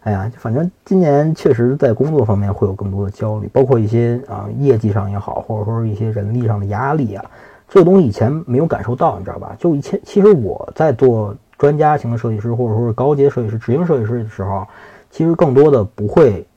[0.03, 7.25] 哎呀，反正今年确实在工作方面会有更多的焦虑，包括一些啊、业绩上也好，或者说是一些人力上的压力啊，
[7.67, 9.53] 这个东西以前没有感受到，你知道吧？
[9.60, 14.65] 就以前其实我在做专家型的设计师，或者说是高阶设计师、执行设计师的时候，
[15.12, 16.47] 其实更多的不会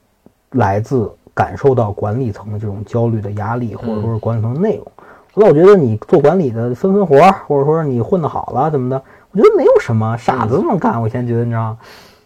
[0.53, 4.87] 来自感受到管理层的这种焦虑的压力，或者说是管理层的内容。
[5.35, 7.17] 所以我觉得你做管理的分分活，
[7.47, 11.01] 或者说你混得好了怎么的，我觉得没有什么傻子这么干。
[11.01, 11.79] 我现在觉得你知道吗？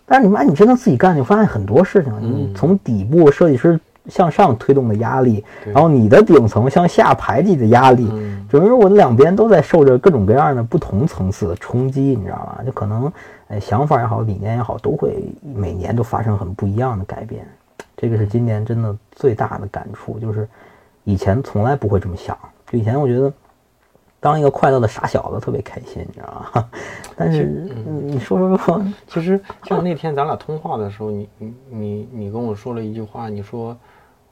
[0.05, 12.61] 但是你妈你真的自己干，你发现很多事情，你从底部设计师向上推动的压力，然后你的顶层向下排挤的压力，嗯整个我的两边都在受着各种各样的不同层次的冲击，你知道吗？
[12.64, 13.12] 就可能，
[13.49, 17.45] 哎，想法也好，理念也好，都会每年都发生很不一样的改变。
[17.97, 20.49] 这个是今年真的最大的感触，就是
[21.03, 22.38] 以前从来不会这么想，
[22.70, 23.33] 就以前我觉得
[24.18, 26.68] 当一个快乐的傻小子特别开心，你知道吗？
[27.16, 33.76] 但是嗯你说说说，其实像那天咱俩通话的时候，你你你你跟我说了一句话，你说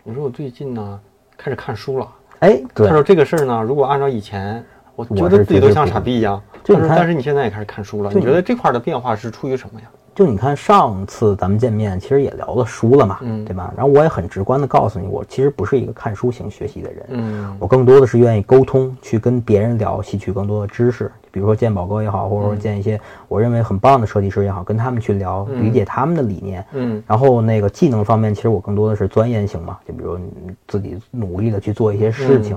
[0.02, 1.00] 你说我最近呢
[1.36, 2.08] 开始看书了。
[2.40, 4.64] 哎，对他，说这个事儿呢，如果按照以前，
[4.96, 6.42] 我我觉得自己都像傻逼一样。
[6.64, 9.86] 就你看但是你现在也开始看书了，你你觉得这块儿的变化是出于什么呀？
[10.14, 13.72] 就你看上次咱们见面，其实也聊了书了嘛，嗯对吧？
[13.76, 21.10] 然后我也很直观的告诉你，我其实不是一个看书型学习的人，嗯我更多的是愿意沟通，去跟别人聊，吸取更多的知识。
[21.32, 26.64] 比如说见宝哥也好，或者说见一些我认为很棒的设计师也好，跟他们去聊，理解他们的理念。
[26.74, 32.56] 嗯然后那个技能方面，其实我更多的是钻研型嘛，就比如你自己努力的去做一些事情。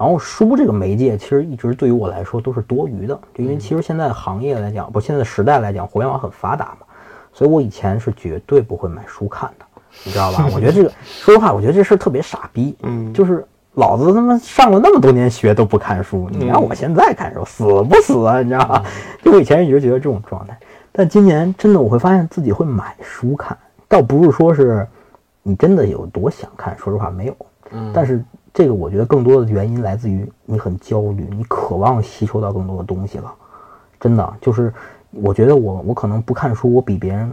[0.00, 6.86] 然后书这个媒介，其实一直对于我来说都是多余的，就因为其实现在行业来讲，不，现在的时代来讲，互联网很发达嘛，
[7.34, 9.64] 所以我以前是绝对不会买书看的，
[10.02, 10.48] 你知道吧？
[10.54, 18.40] 我觉得这个， 说实话，我觉得这事儿特别傻逼，嗯就是老子他妈上了那么多年学都不看书，你让我现在看书，死不死啊？
[18.40, 18.82] 你知道吧？
[19.22, 20.58] 就我以前一直觉得这种状态，
[20.92, 23.54] 但今年真的我会发现自己会买书看，
[23.86, 24.88] 倒不是说是
[25.42, 27.36] 你真的有多想看，说实话没有，
[27.72, 33.32] 嗯，但是这个我觉得更多的原因来自于你很焦虑，你渴望吸收到更多的东西了。
[34.00, 34.72] 真的就是，
[35.10, 37.32] 我觉得我我可能不看书，我比别人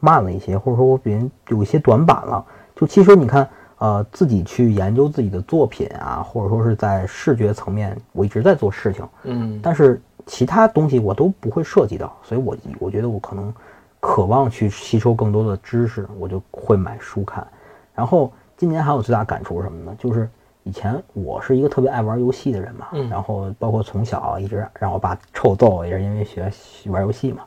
[0.00, 2.44] 慢了一些，或者说我比人有一些短板了。
[2.76, 3.48] 就其实你看，
[3.78, 13.52] 呃，自己去研究自己的作品啊，或者说是在视觉层面，我一直在做事情，嗯但是其他东西我都不会涉及到，所以我我觉得我可能
[14.00, 17.46] 渴望去吸收更多的知识，我就会买书看。
[17.94, 19.94] 然后今年还有最大感触是什么呢？
[19.98, 20.28] 就是
[20.64, 26.50] 以前我是一个特别爱玩游戏的人嘛，嗯然后包括从小一直让我爸臭揍，也是因为学
[26.86, 27.42] 玩游戏嘛。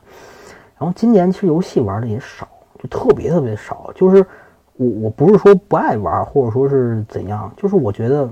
[0.80, 2.48] 然后今年其实游戏玩的也少，
[2.80, 3.92] 就特别特别少。
[3.96, 4.26] 就是
[4.76, 8.30] 我我不是说不爱玩，或者说是怎样，就是我觉得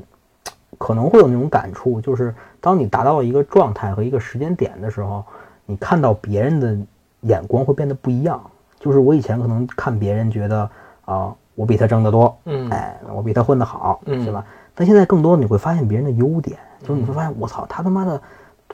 [0.77, 5.23] 可能会有那种感触，就是当你达到一个状态和一个时间点的时候，
[5.65, 6.77] 你看到别人的
[7.21, 8.39] 眼光会变得不一样。
[8.79, 10.69] 就是我以前可能看别人觉得
[11.05, 14.45] 啊、我比他挣得多，嗯哎，我比他混得好，嗯是吧？
[14.75, 18.21] 但现在更多你会发现别人的优点，就是你会发现我操，他他妈的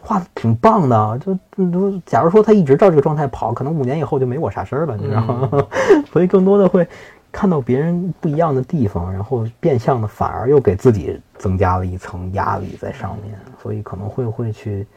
[0.01, 1.33] 画的挺棒的，就
[1.71, 5.67] 就假如说他一直照这个状态跑，可能五年以后就没我啥事儿了，你知道吗？
[6.11, 6.87] 所以更多的会
[7.31, 14.87] 看到别人不一样的地方，然后变相的反而又给自己增加了一层压力在上面，所以可能会会去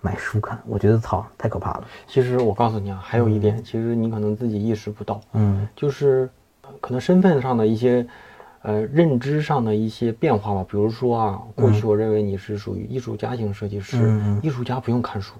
[0.00, 0.58] 买书看。
[0.66, 1.84] 我觉得操，太可怕了。
[2.06, 6.28] 其实我告诉你啊，还有一点，其实你可能自己意识不到，嗯就是
[6.62, 8.04] 呃可能身份上的一些，
[8.62, 10.64] 呃，认知上的一些变化吧。
[10.68, 13.98] 比如说啊，过去我认为你是属于艺术家型设计师，
[14.42, 15.34] 艺术家不用看书，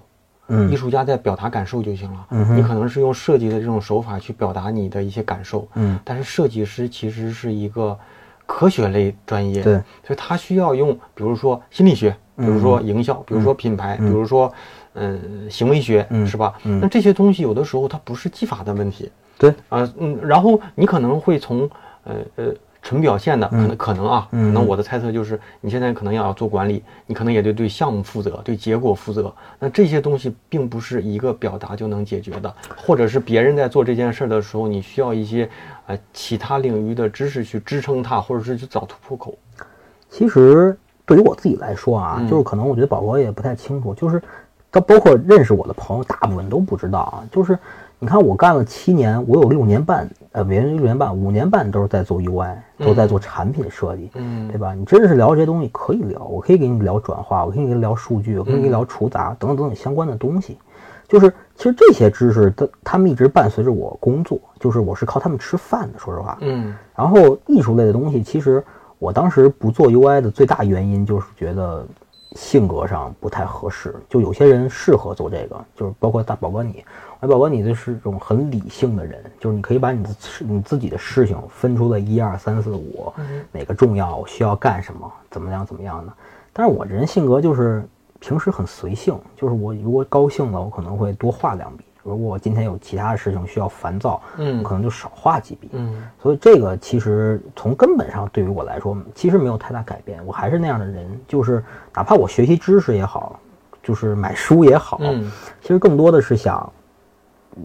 [0.47, 2.27] 嗯艺术家在表达感受就行了。
[2.31, 7.97] 嗯你可能是用设计的这种手法去表达你的一些感受，嗯但是设计师其实是一个
[8.45, 14.51] 科学类专业，对，所以他需要用，比如说心理学，比如说营销，比如说品牌，比如说，
[14.93, 16.53] 嗯、行为学，嗯是吧？
[16.63, 21.69] 嗯那这些东西有的时候它不是技法的问题，对，啊，嗯，然后你可能会从，
[22.05, 22.53] 呃呃。
[22.81, 29.33] 纯表现的可能可能啊，可嗯能我的猜测就是，你现在可能要做管理，你可能也得对项目负责，对结果负责。
[29.59, 35.49] 那这些东西并不是一个表达就能解决的，或者是别人在做这件事儿的时候，你需要一些
[35.87, 39.37] 呃其他领域的知识去支撑它，或者是去找突破口。
[40.09, 44.21] 其实对于我自己来说啊，嗯就是可能我觉得宝宝也不太清楚，就是
[44.71, 47.23] 到包括认识我的朋友，大部分都不知道啊。
[47.31, 47.59] 就是
[47.99, 54.73] 你看我干了七年，我有六年半，呃，别人六年半，五年半都是在做 UI，都在做产品设计，嗯对吧？
[54.73, 60.57] 你真是聊这些东西可以聊，我可以给你聊转化，我可以给你聊数据，我可以给你聊除杂等等等等相关的东西。
[61.09, 66.37] 就是其实这些知识，它他们一直伴随着我工作，就是我是靠他们吃饭的，说实话。
[66.41, 68.63] 嗯然后艺术类的东西，其实
[68.97, 71.85] 我当时不做 UI 的最大原因就是觉得
[72.33, 73.95] 性格上不太合适。
[74.07, 76.85] 就有些人适合做这个，就是包括大宝哥你，
[77.21, 83.11] 哎，宝宝你就是这种很理性的人，就是你可以把你的事你自己的事情分出了一二三四五，
[83.51, 86.13] 哪个重要，我需要干什么，怎么样怎么样的。
[86.53, 87.83] 但是我这人性格就是
[88.21, 95.69] 平时很随性，就是我如果高兴了，我可能会多画两笔；如果我今天有其他的事情需要烦躁，嗯我可能就少画几笔。
[95.73, 100.25] 嗯所以这个其实从根本上对于我来说，其实没有太大改变。
[100.25, 101.61] 我还是那样的人，就是
[101.93, 103.37] 哪怕我学习知识也好，
[103.83, 105.29] 就是买书也好，嗯
[105.61, 106.71] 其实更多的是想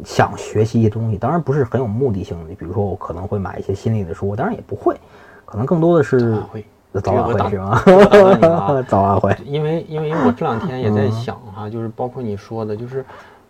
[0.05, 2.55] 想学习一些东西，当然不是很有目的性的。
[2.55, 4.97] 比如说，我可能会买一些心理的书，我当然也不会，
[5.45, 6.33] 可能更多的是
[7.03, 7.83] 早晚会是吗？
[7.87, 13.05] 我打断你了啊 早晚会，因为因为我这两天也嗯在想哈、就是包括你说的，就是，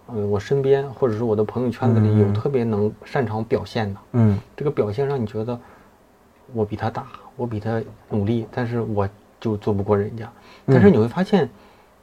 [0.07, 5.59] 呃，我身边或者是我的朋友圈子里有特别能擅长表现的，嗯这个表现让你觉得
[6.53, 9.09] 我比他大，我比他努力，但是我
[9.41, 10.31] 就做不过人家。
[10.67, 11.49] 但是你会发现，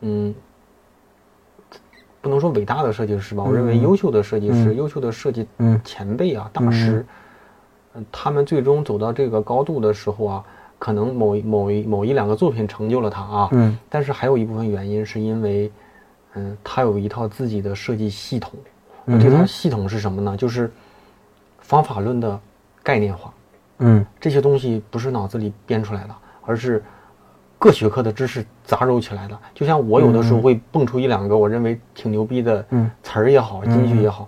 [0.02, 0.34] 嗯，
[2.22, 5.48] 不能说伟大的设计师吧，我认为优秀的设计师、优秀的设计
[5.84, 7.04] 前辈啊、大师，
[7.94, 10.44] 嗯，他们最终走到这个高度的时候啊，
[10.78, 15.72] 可能某一某一某一两个作品成就了他啊，嗯，但是还有一部分原因是因为，
[16.36, 18.54] 嗯，他有一套自己的设计系统，
[19.04, 20.38] 那这套系统是什么呢？
[20.38, 20.72] 就是
[21.60, 22.40] 方法论的
[22.84, 23.34] 概念化，
[23.80, 26.84] 嗯，这些东西不是脑子里编出来的，而是。
[27.62, 32.66] 各学科的知识杂糅起来的，就像我有的时候会蹦出一两个我认为挺牛逼的
[33.04, 34.28] 词儿也好，金句也好，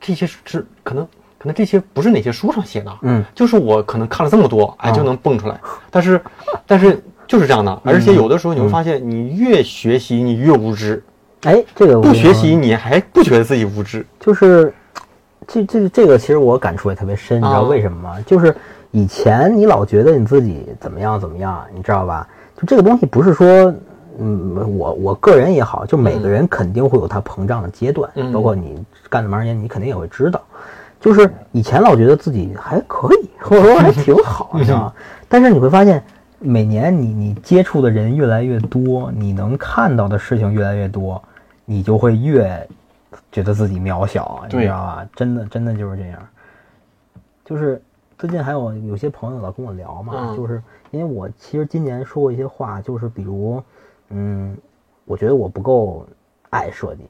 [0.00, 1.06] 这些是可能
[1.38, 5.60] 可能这些不是哪些书上写的，嗯，就是我可能看了这么多，哎，就能蹦出来。
[5.92, 6.20] 但是
[6.66, 11.00] 但是就是这样的，而且有的时候你会发现，你越学习你越无知，
[11.42, 14.74] 哎，这个不学习你还不觉得自己无知，就是
[15.46, 18.20] 这这这个其实我感触也特别深，你知道为什么吗？
[18.26, 18.52] 就是
[18.90, 22.26] 以前你老觉得你自己怎么样怎么样，你知道吧？
[22.60, 23.72] 就这个东西不是说，
[24.18, 30.42] 嗯，我我个人也好，就每个人肯定会有他膨胀的阶段，包括你干这么长时间，你肯定也会知道。
[31.00, 34.92] 就是以前老觉得自己还可以，或者说还挺好，你知道吗？
[35.26, 36.02] 但是你会发现，
[36.38, 41.22] 每年你你接触的人越来越多，你能看到的事情越来越多，
[41.64, 42.68] 你就会越
[43.32, 45.08] 觉得自己渺小，你知道吧？
[45.16, 46.20] 真的真的就是这样。
[47.42, 47.80] 就是
[48.18, 50.62] 最近还有有些朋友老跟我聊嘛，就是。
[50.90, 53.62] 因为我其实今年说过一些话，就是比如，
[54.08, 54.56] 嗯，
[55.04, 56.06] 我觉得我不够
[56.50, 57.02] 爱设计，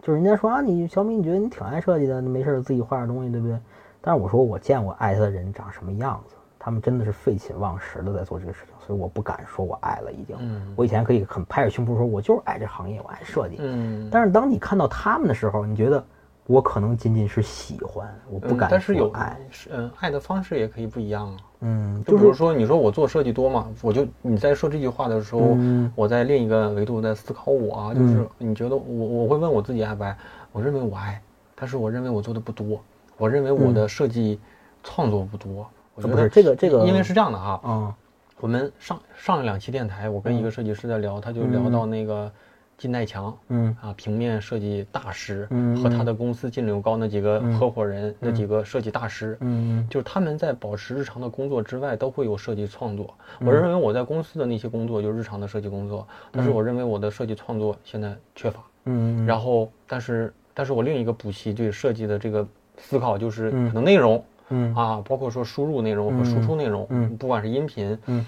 [0.00, 3.58] 就是人家说啊，你小米，你觉得你挺爱设计的，你没事自己画点东西，对不对？
[4.00, 10.36] 但是我说我见过爱他的人长什么样子，他们真的是废寝忘食的在做这个事情，所以我不敢说我爱了已经。
[10.76, 13.56] 我以前可以很拍着胸脯说，我就是爱这行业，我爱设计。
[13.60, 14.08] 嗯。
[14.10, 16.04] 但是当你看到他们的时候，你觉得
[16.48, 19.38] 我可能仅仅是喜欢，我不敢说爱。
[19.50, 21.36] 是嗯，爱的方式也可以不一样啊。
[21.60, 25.58] 嗯，就比如说，你说我做设计多嘛，我就你在说这句话的时候，
[25.94, 30.16] 我在另一个维度在思考我啊，就是你觉得我我会问我自己爱不爱？
[30.50, 31.20] 我认为我爱，
[31.54, 32.80] 但是我认为我做的不多，
[33.18, 34.40] 我认为我的设计
[34.82, 35.68] 创作不多。
[35.96, 37.94] 我觉得这个这个，因为是这样的哈，嗯，
[38.40, 42.32] 我们上上了两期电台，我跟一个设计师在聊，他就聊到那个。
[42.78, 43.76] 金代强，嗯。
[43.82, 53.12] 啊，平面设计大师，嗯，和他的公司金柳高那几个合伙人，那几个设计大师，嗯就是他们在保持日常的工作之外，都会有设计创作。
[53.40, 64.74] 我认为我在公司的那些工作就是日常的设计工作，但是我认为我的设计创作现在缺乏，嗯，然后，但是，但是我另一个补习对设计的这个思考就是可能内容，嗯。
[64.74, 68.24] 啊，包括说输入内容和输出内容，嗯，不管是音频，嗯。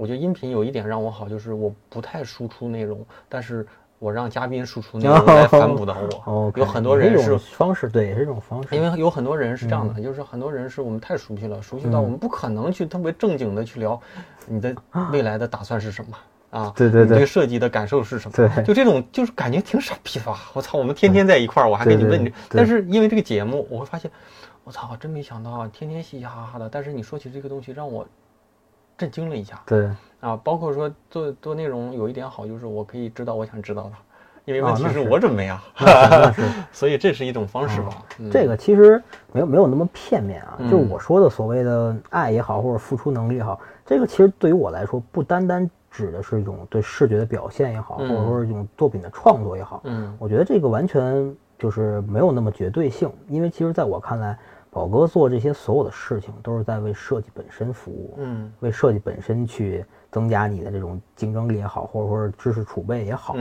[0.00, 3.66] 我觉得音频有一点让我好，就是我不太输出内容，但是
[3.98, 6.50] 我让嘉宾输出内容来反哺到我。
[6.56, 8.74] 有很多人是方式，对，也是一种方式。
[8.74, 14.00] 因为有很多人是这样的，就是很多人是我们太熟悉了，熟悉到我们不可能去特别正经的去聊
[14.46, 14.74] 你的
[15.12, 16.16] 未来的打算是什么
[16.48, 16.72] 啊？
[16.74, 18.34] 对对对，对设计的感受是什么？
[18.34, 20.34] 对，就这种就是感觉挺傻逼的。
[20.54, 24.10] 我操，我们天天在一块儿，我还给你问你，但是因为这个节目，我会发现，
[24.64, 28.06] 我操，真没想到，天天嘻嘻哈哈的，但是你说起这个东西，让我
[29.00, 29.58] 震惊了一下。
[29.64, 29.88] 对。
[30.20, 33.92] 啊，包括说做做内容有一点好，就是我可以知道我想知道的，
[34.44, 35.64] 因为问题是我准备啊，
[36.70, 37.88] 所以这是一种方式吧。
[38.30, 54.38] 这个其实没有没有那么片面啊，就是我说的所谓的爱也好，或者付出能力也好，这个其实对于我来说，不单单指的是一种对视觉的表现也好，或者说一种作品的创作也好，嗯，我觉得这个完全就是没有那么绝对性，因为其实在我看来。
[54.70, 63.34] 宝哥做这些所有的事情，都是在为设计本身服务，嗯，为设计本身去增加你的这种竞争力也好，或者说知识储备也好，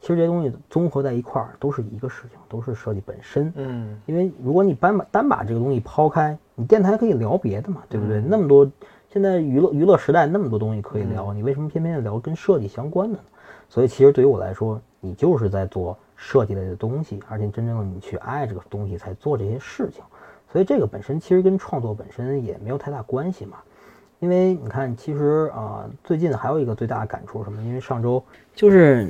[0.00, 8.20] 其实这些东西综合在一块儿都是一个事情，都是设计本身，嗯，因为如果你单把单把这个东西抛开，你电台可以聊别的嘛，对不对？
[8.20, 8.68] 那么多
[9.08, 13.24] 现在娱乐娱乐时代那么多东西可以聊，你为什么偏偏要聊跟设计相关的呢？
[13.68, 20.02] 所以其实对于我来说，你就是在做设计类的东西，而且真正的你去爱这个东西，才做这些事情。
[20.52, 23.56] 所以这个本身其实跟创作本身也没有太大关系嘛，
[24.20, 27.62] 因为你看，其实啊，最近还有一个最大的感触什么？
[27.62, 28.22] 因为上周
[28.54, 29.08] 就是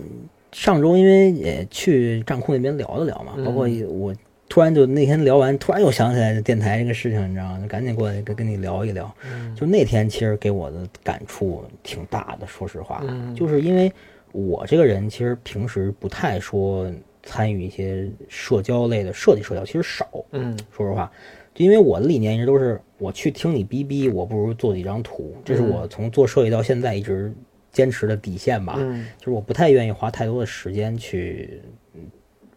[0.52, 4.14] 上周，因为也去站库那边聊了聊嘛，包括我
[4.48, 7.58] 突然就那天聊完，突然又想起来电台这个事情，你知道吗？
[7.60, 9.12] 就赶紧过来跟跟你聊一聊。
[9.56, 13.02] 就那天其实给我的感触挺大的，说实话，
[13.34, 13.92] 就是因为
[14.30, 16.88] 我这个人其实平时不太说。
[17.24, 21.08] 参与一些社交类的设计社交其实少，嗯，说实话，
[21.54, 27.32] 就因为我的理念一直都是，我去听你逼逼，我不如做几张图，这是我从做设计到现在一直
[27.70, 28.76] 坚持的底线吧。
[28.78, 31.60] 嗯，就是我不太愿意花太多的时间去，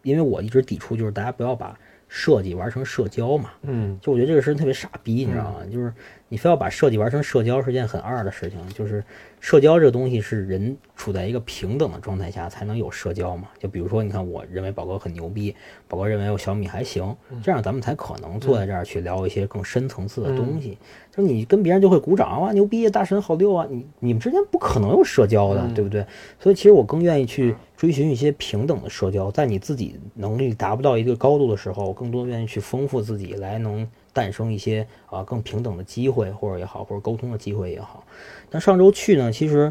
[0.02, 1.78] 因为我一直抵触就是大家不要把
[2.08, 3.50] 设计玩成社交嘛。
[3.62, 5.66] 嗯就我觉得这个事特别傻逼，你知道吗？
[5.70, 5.92] 就是
[6.28, 8.58] 你非要把设计玩成社交是件很二的事情。
[8.70, 9.02] 就是
[9.40, 13.48] 社交这个东西是人处在一个平等的状态下才能有社交嘛。
[13.58, 15.54] 就比如说，你看，我认为宝哥很牛逼，
[15.86, 20.76] 宝哥认为我小米还行，这样咱们才可能坐在这儿去聊一些更深层次的东西。
[21.14, 23.66] 就你跟别人就会鼓掌哇，牛逼，大神好溜啊！
[23.70, 26.04] 你你们之间不可能有社交的，对不对？
[26.38, 38.02] 所以其实我更愿意去追寻一些平等的社交，在你自己能力达不到一个高度的时候，更多愿意去丰富自己，来能诞生一些啊更平等的机会，或者也好，或者沟通的机会也好。
[38.48, 39.70] 但上周去呢，其实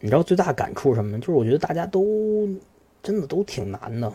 [0.00, 1.18] 你知道最大感触什么呢？
[1.18, 2.48] 就是我觉得大家都
[3.02, 4.10] 真的都挺难的，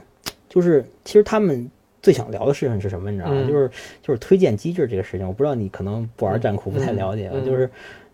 [0.50, 1.70] 就是其实他们。
[2.00, 3.12] 最想聊的事情是什么？
[3.12, 3.36] 你知道吗？
[3.38, 3.70] 嗯就是
[4.02, 5.28] 就是推荐机制这个事情。
[5.28, 7.30] 我不知道你可能不玩战库，不太了解。
[7.34, 7.70] 嗯嗯就是，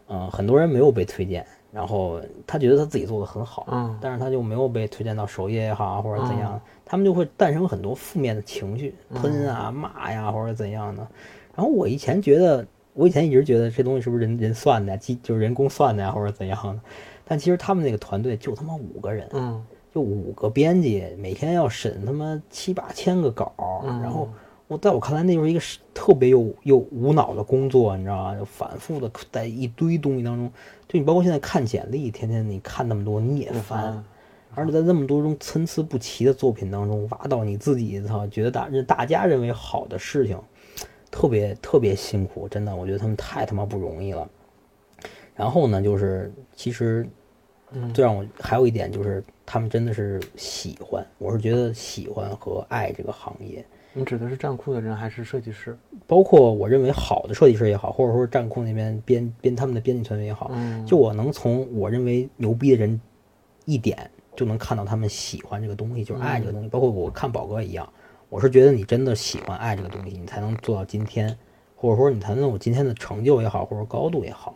[0.07, 11.05] 呃，很多人没有被推荐，然后他觉得他自己做的很好，嗯但是他就没有被推荐到首页也好啊，或者怎样，他们就会诞生很多负面的情绪，喷啊、骂呀，或者怎样的。
[11.55, 16.79] 然后我以前觉得，我以前一直觉得这东西是不是人人算的呀，机就是人工算的呀，或者怎样的。
[17.25, 23.53] 但其实他们那个团队就他妈五个人，嗯就五个编辑，每天要审他妈七八千个稿，
[23.87, 24.27] 嗯然后
[24.67, 28.35] 我在我看来，那就是一个是特别又又无脑的工作，你知道吗？
[28.35, 30.51] 就反复的在一堆东西当中，
[30.87, 34.03] 就你包括现在看简历，天天你看那么多你也烦，
[34.55, 40.37] 而且在那么多种参差不齐的作品当中挖到你自己操觉得大大家认为好的事情，
[41.13, 44.27] 特别特别辛苦，真的，我觉得他们太他妈不容易了。
[45.35, 47.07] 然后呢，就是其实
[47.93, 53.63] 最让我还有一点就是，他们真的是喜欢，我是觉得喜欢和爱这个行业。
[53.93, 55.77] 你指的是站库的人还是设计师？
[56.07, 62.99] 包括我认为好的设计师也好，或者说站库那边编编他们的编辑团队也好，嗯就我能从我认为牛逼的人
[63.65, 66.67] 一点就能看到他们喜欢这个东西，就是爱这个东西。
[66.69, 67.87] 包括我看宝哥一样，
[68.33, 71.37] 我是觉得你真的喜欢爱这个东西，你才能做到今天，
[71.75, 74.55] 或者说你才能有今天的成就也好，或者高度也好。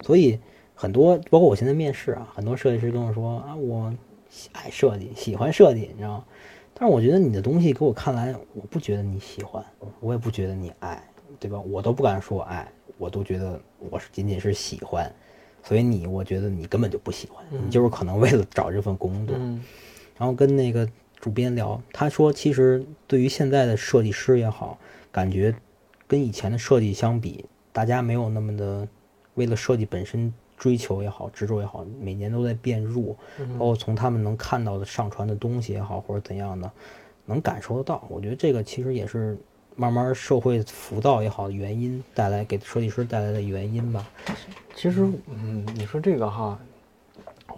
[0.00, 0.40] 所以
[0.74, 3.92] 很多，包括我现在面试啊，很多设计师跟我说啊，我
[4.30, 6.24] 喜爱设计，喜欢设计，你知道吗？
[6.72, 9.62] 但是我觉得你的东西给我看来，我不觉得你喜欢，
[10.00, 11.06] 我也不觉得你爱，
[11.38, 11.60] 对吧？
[11.60, 15.14] 我都不敢说我爱，我都觉得我是仅仅是喜欢，
[15.62, 19.36] 所以你，我觉得你根本就不喜欢，你就是可能为了找这份工作。
[19.38, 19.62] 嗯
[20.16, 20.88] 然后跟那个
[21.20, 24.78] 主编聊，他说其实对于现在的设计师也好，
[25.10, 25.54] 感觉
[26.06, 28.86] 跟以前的设计相比，大家没有那么的
[29.34, 33.16] 为了设计本身追求也好，执着也好，每年都在变弱，
[33.58, 36.70] 包括从他们能看到的上传的东西也好，或者怎样的，
[37.26, 38.06] 能感受得到。
[38.08, 39.36] 我觉得这个其实也是
[39.74, 44.06] 慢慢社会浮躁也好的原因带来给设计师带来的原因吧。
[44.76, 46.58] 其实，嗯，你说这个哈，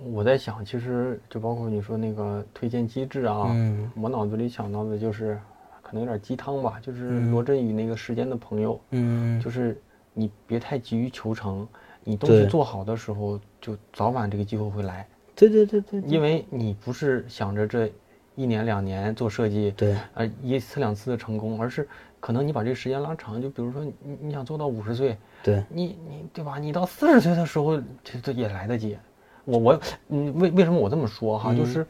[0.04, 5.38] 我在想，其实就包括你说那个推荐机制啊，嗯我脑子里想到的就是，
[5.82, 9.80] 可能有点鸡汤吧，就是罗振宇那个时间的朋友，嗯，就是
[10.12, 11.66] 你别太急于求成，
[12.04, 17.90] 你东西做好的时候，就早晚这个机会会来，对对对对，因为你不是想着这
[18.34, 21.88] 一年两年做设计，对呃一次两次的成功，而是
[22.20, 26.58] 可能你把这个时间拉长，就比如说你你想做到五十岁，对你你对吧？
[26.58, 28.96] 你到四十岁的时候，这这也来得及。
[29.46, 29.80] 我我
[30.10, 31.54] 嗯，为为什么我这么说哈？
[31.54, 31.86] 就是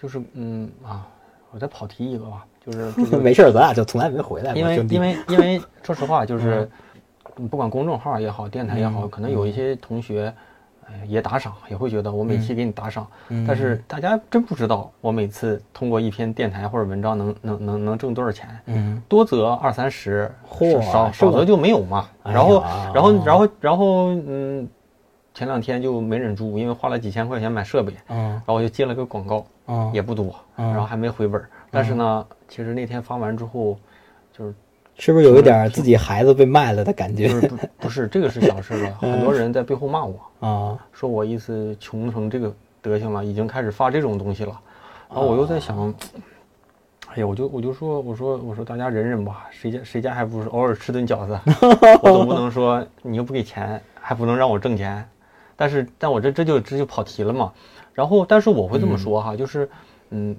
[0.00, 1.06] 就是嗯啊，
[1.50, 6.66] 我再跑题一个吧，就是这个 没事儿，咱俩就从来没回来过，因为兄弟因为因为说实话，就是
[7.36, 10.32] 嗯不管公众号也好，电台也好，可能有一些同学。
[10.86, 13.06] 哎也打赏，也会觉得我每期给你打赏，
[13.46, 18.48] 但是大家真不知道我每次通过一篇电台或者文章能能能能挣多少钱。
[18.66, 22.08] 嗯，多则二三十，嚯少少则就没有嘛。
[22.24, 24.68] 哎然后呀然后然后然后嗯，
[25.32, 31.48] 前两天就没忍住，因为花了几千块钱买设备，嗯然后我就接了个广告，嗯，也不多，嗯然后还没回本儿。
[31.70, 33.78] 但是呢，其实那天发完之后，
[34.36, 34.54] 就是
[34.96, 40.78] 是不是有一点自己孩子被卖了的感觉不是不不是这个是小事了， 很多人在背后骂我，啊？
[40.92, 42.52] 说我意思穷成这个
[42.82, 44.60] 德行了，已经开始发这种东西了。
[45.08, 45.94] 然后我又在想，
[47.08, 51.38] 哎呀，我就我就说，我说我说大家忍忍吧，谁家谁家还不是偶尔吃顿饺子？
[52.02, 55.08] 我总不能说你又不给钱，还不能让我挣钱。
[55.60, 57.52] 但是但我这这就这就跑题了嘛。
[57.92, 59.68] 然后但是我会这么说哈，就是
[60.08, 60.34] 嗯，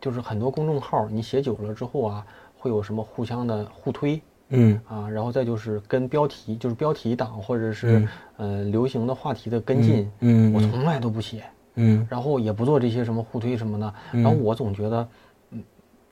[0.00, 2.26] 就是很多公众号你写久了之后啊，
[2.58, 4.20] 会有什么互相的互推。
[4.48, 4.80] 嗯。
[4.88, 8.08] 啊，然后再就是跟标题，就是标题党或者是、
[8.38, 11.44] 呃流行的话题的跟进，嗯我从来都不写，
[11.76, 12.04] 嗯。
[12.10, 15.08] 然后也不做这些什么互推什么的，然后我总觉得，
[15.50, 15.62] 嗯，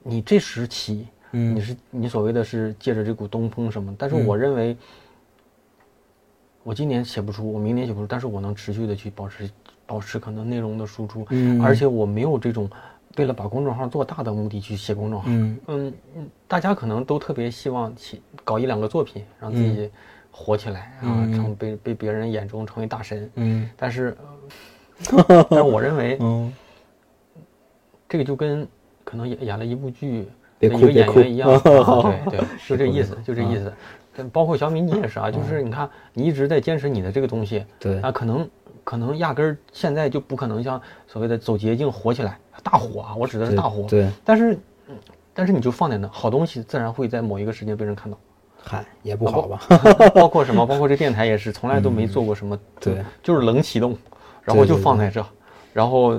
[0.05, 1.57] 你这时起，嗯。
[1.57, 4.77] 你是你所谓的是借着这股东风什么，但是我认为，
[6.65, 9.49] 我今年写不出，我明年写不出，但是我能持续的去保持
[9.87, 12.69] 保持可能内容的输出，嗯而且我没有这种
[13.19, 15.27] 为了把公众号做大的目的去写公众号。
[15.29, 19.91] 嗯嗯嗯，大家可能都特别希望写搞一两个作品，让自己
[20.31, 23.31] 火起来，然后嗯成被被别人眼中成为大神。
[23.35, 24.17] 嗯但是，
[25.13, 26.53] 呃但是我认为嗯，
[28.09, 28.67] 这个就跟
[29.05, 30.27] 可能演演了一部剧
[30.61, 33.73] 一个演员一样， 啊对对， 就这意思，就这意思。
[34.17, 38.49] 但包括小米你也是啊，就是你看你一直在坚持你的这个东西，对啊，可能
[38.85, 43.87] 可能压根儿现在就不可能像所谓的走捷径火起来，大火啊，我指的是大火。
[43.89, 44.55] 对，但是，
[44.89, 44.97] 嗯
[45.37, 48.17] 但是你就放在那，好东西自然会在某一个时间被人看到。
[48.63, 49.61] 嗨，也不好吧？
[50.15, 50.65] 包括什么？
[50.65, 53.95] 包括这电台也是，从来都没做过什么，对，就是冷启动，
[54.43, 55.23] 然后就放在这，
[55.73, 56.19] 然后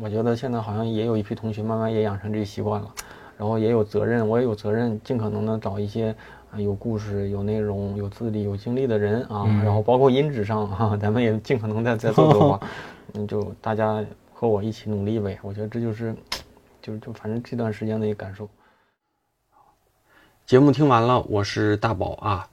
[0.00, 2.88] 我觉得现在好像也有一批同学慢慢也养成这习惯了，
[3.36, 12.68] 然后也有责任，我也有责任，尽可能的找一些啊有故事、有内容、有资历、有经历的人啊，嗯然后包括音质上哈、咱们也尽可能的再做做吧，
[13.14, 16.14] 嗯，就大家和我一起努力呗，我觉得这就是，
[16.82, 18.48] 就就反正这段时间的一个感受。
[20.46, 22.48] 节目听完了，我是大宝啊。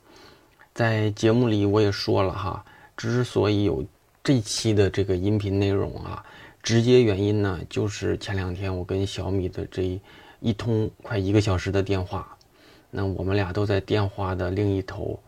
[0.74, 2.64] 在节目里我也说了哈，
[2.96, 3.84] 之所以有
[4.24, 6.24] 这期的这个音频内容啊，
[6.62, 10.00] 直接原因呢，就是前两天我跟小米的这
[10.40, 12.37] 一通快一个小时的电话，
[12.90, 15.20] 那我们俩都在电话的另一头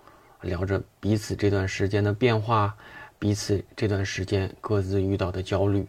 [0.41, 2.75] 聊着彼此这段时间的变化，
[3.17, 5.85] 彼此这段时间各自遇到的焦虑，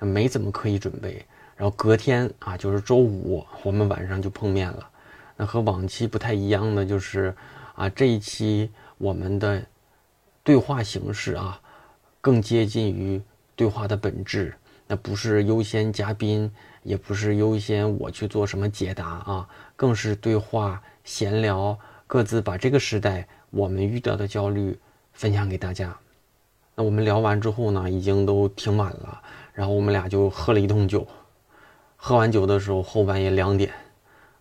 [0.00, 1.24] 没怎么刻意准备，
[1.56, 4.90] 然后隔天啊，就是周五，我们晚上就碰面了。
[5.36, 7.34] 那和往期不太一样的就是，
[7.74, 9.64] 啊，这一期我们的
[10.42, 11.60] 对话形式啊，
[12.20, 13.22] 更接近于
[13.54, 14.54] 对话的本质。
[14.88, 16.50] 那不是优先嘉宾，
[16.82, 21.78] 也不是优先我去做什么解答啊，更是对话闲聊，
[22.08, 24.76] 各自把这个时代我们遇到的焦虑
[25.12, 25.96] 分享给大家。
[26.74, 29.22] 那我们聊完之后呢，已经都挺晚了，
[29.54, 31.06] 然后我们俩就喝了一通酒。
[31.96, 33.72] 喝完酒的时候，后半夜两点，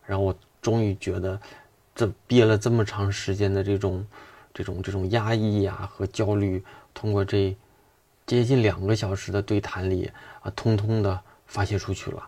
[0.08, 1.40] 然后我终于觉得，
[1.94, 4.04] 这憋了这么长时间的这种、
[4.52, 6.64] 这种、这种压抑呀、和焦虑，
[6.96, 7.56] 通过这
[8.26, 10.12] 接近两个小时的对谈里
[10.42, 12.28] 啊，通通的发泄出去了。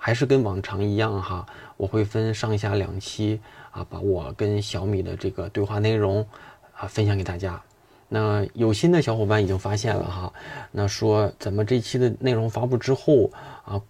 [0.00, 1.44] 还是跟往常一样哈，
[1.76, 3.40] 我会分上下两期
[3.70, 6.26] 啊，把我跟小米的这个对话内容
[6.74, 7.62] 啊分享给大家。
[8.08, 10.32] 那有心的小伙伴已经发现了哈，
[10.72, 13.30] 那说怎么这期的内容发布之后
[13.64, 13.80] 啊，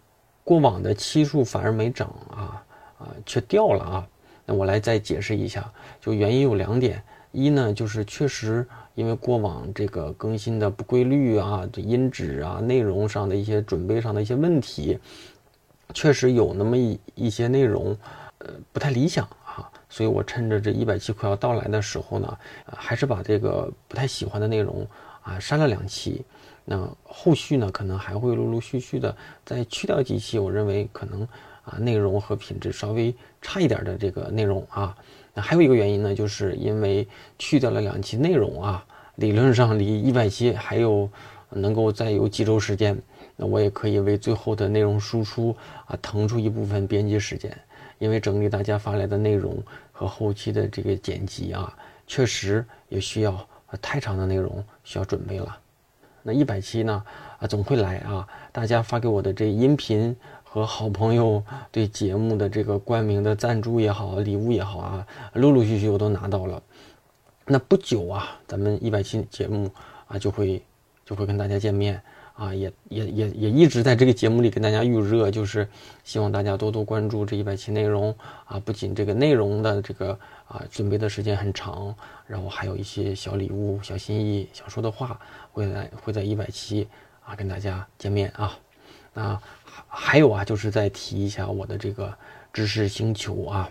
[0.42, 2.64] 过往的期数反而没涨啊
[2.98, 4.08] 啊，却掉了啊。
[4.44, 5.70] 那我来再解释一下，
[6.00, 7.00] 就原因有两点，
[7.30, 8.66] 一呢就是确实
[8.96, 14.98] 因为过往这个更新的不规律啊，这音质啊、内容上的一些准备上的一些问题，
[15.94, 17.96] 确实有那么一一些内容，
[18.38, 19.28] 呃，不太理想。
[19.88, 24.86] 所以我趁着这一百期快要到来的时候呢，还是把这个不太喜欢的内容
[25.22, 26.24] 啊删了两期。
[26.64, 31.22] 那后续呢，可能还会陆陆续续的再去掉几期，我认为可能
[31.64, 34.94] 啊内容和品质稍微差一点的这个内容啊。
[35.32, 37.08] 那还有一个原因呢，就是因为
[37.38, 38.84] 去掉了两期内容啊，
[39.14, 41.08] 理论上离一百期还有
[41.48, 43.00] 能够再有几周时间，
[43.36, 47.56] 那我也可以为最后的内容输出啊腾出一部分编辑时间，
[47.98, 51.76] 因为整理大家发来的内容和后期的这个剪辑啊，
[52.06, 53.46] 确实也需要
[53.82, 55.58] 太长的内容需要准备了。
[56.22, 57.02] 那一百期呢
[57.38, 66.62] 啊总会来啊，大家发给我的这音频和好朋友对节目的这个冠名的赞助也好，礼物也好啊，陆陆续续我都拿到了。
[67.46, 69.70] 那不久啊，咱们一百期节目
[70.06, 70.62] 啊就会
[71.04, 72.02] 就会跟大家见面
[72.38, 75.68] 啊，也也也也一直在这个节目里跟大家预热，就是
[76.04, 78.14] 希望大家多多关注这一百期内容
[78.44, 80.16] 啊，不仅这个内容的这个
[80.46, 81.92] 啊准备的时间很长，
[82.28, 85.18] 然后还有一些小礼物、小心意、想说的话，
[85.50, 86.86] 会来会在一百期
[87.24, 88.56] 啊跟大家见面啊。
[89.12, 89.40] 那
[89.88, 92.16] 还还有啊，就是再提一下我的这个
[92.52, 93.68] 知识星球啊，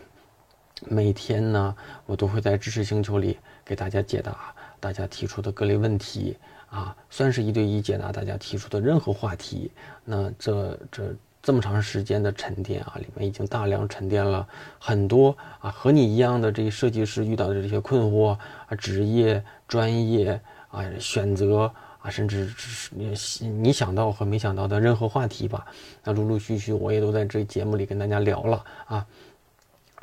[0.87, 6.37] 每天呢，我都会在知识星球里给大家解答大家提出的各类问题
[6.69, 9.71] 啊，算是一对一解答大家提出的任何话题。
[10.05, 14.47] 那这这这么长时间的沉淀啊，里面已经大量沉淀了
[14.79, 18.37] 很多啊，和你一样的这些设计师遇到的这些困惑
[18.67, 20.39] 啊，职业、专业
[20.69, 21.71] 啊，选择。
[21.99, 22.95] 啊，甚至是
[23.43, 25.65] 你想到和没想到的任何话题吧，
[26.03, 29.05] 那陆陆续续我也都在这节目里跟大家聊了啊，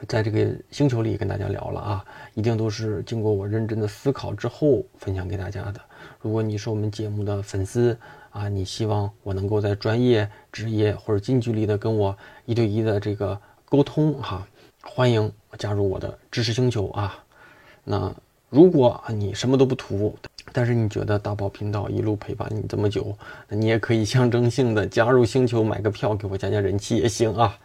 [0.09, 5.81] 在这个星球里跟大家聊了啊，一定都是经过我认真的思考之后分享给大家的。
[6.21, 7.97] 如果你是我们节目的粉丝
[8.31, 14.47] 啊，你希望我能够在专业、职业或者近距离的跟我一对一的这个沟通哈，
[14.83, 17.25] 欢迎加入我的知识星球啊。
[17.85, 18.15] 那
[18.55, 20.15] 如果啊你什么都不图，
[20.53, 23.13] 但是你觉得大宝频道一路陪伴你这么久，
[23.49, 27.59] 那你也可以象征性的加入星球，买个票给我加加人气也行啊。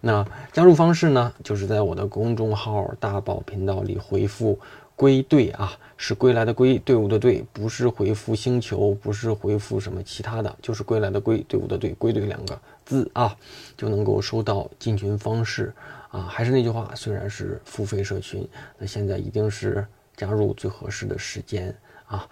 [0.00, 4.56] 那加入方式呢，就是在我的公众号“大宝频道”里回复
[4.94, 13.36] “归队”啊，是归来的归，队伍的队，不是回复星球，不是回复什么其他的，就是归来的归，队伍的队，归队两个字啊，
[13.76, 15.74] 就能够收到进群方式
[16.08, 16.20] 啊。
[16.20, 18.46] 还是那句话，虽然是付费社群，
[18.78, 19.84] 那现在一定是
[20.16, 21.74] 加入最合适的时间。
[22.06, 22.28] 啊，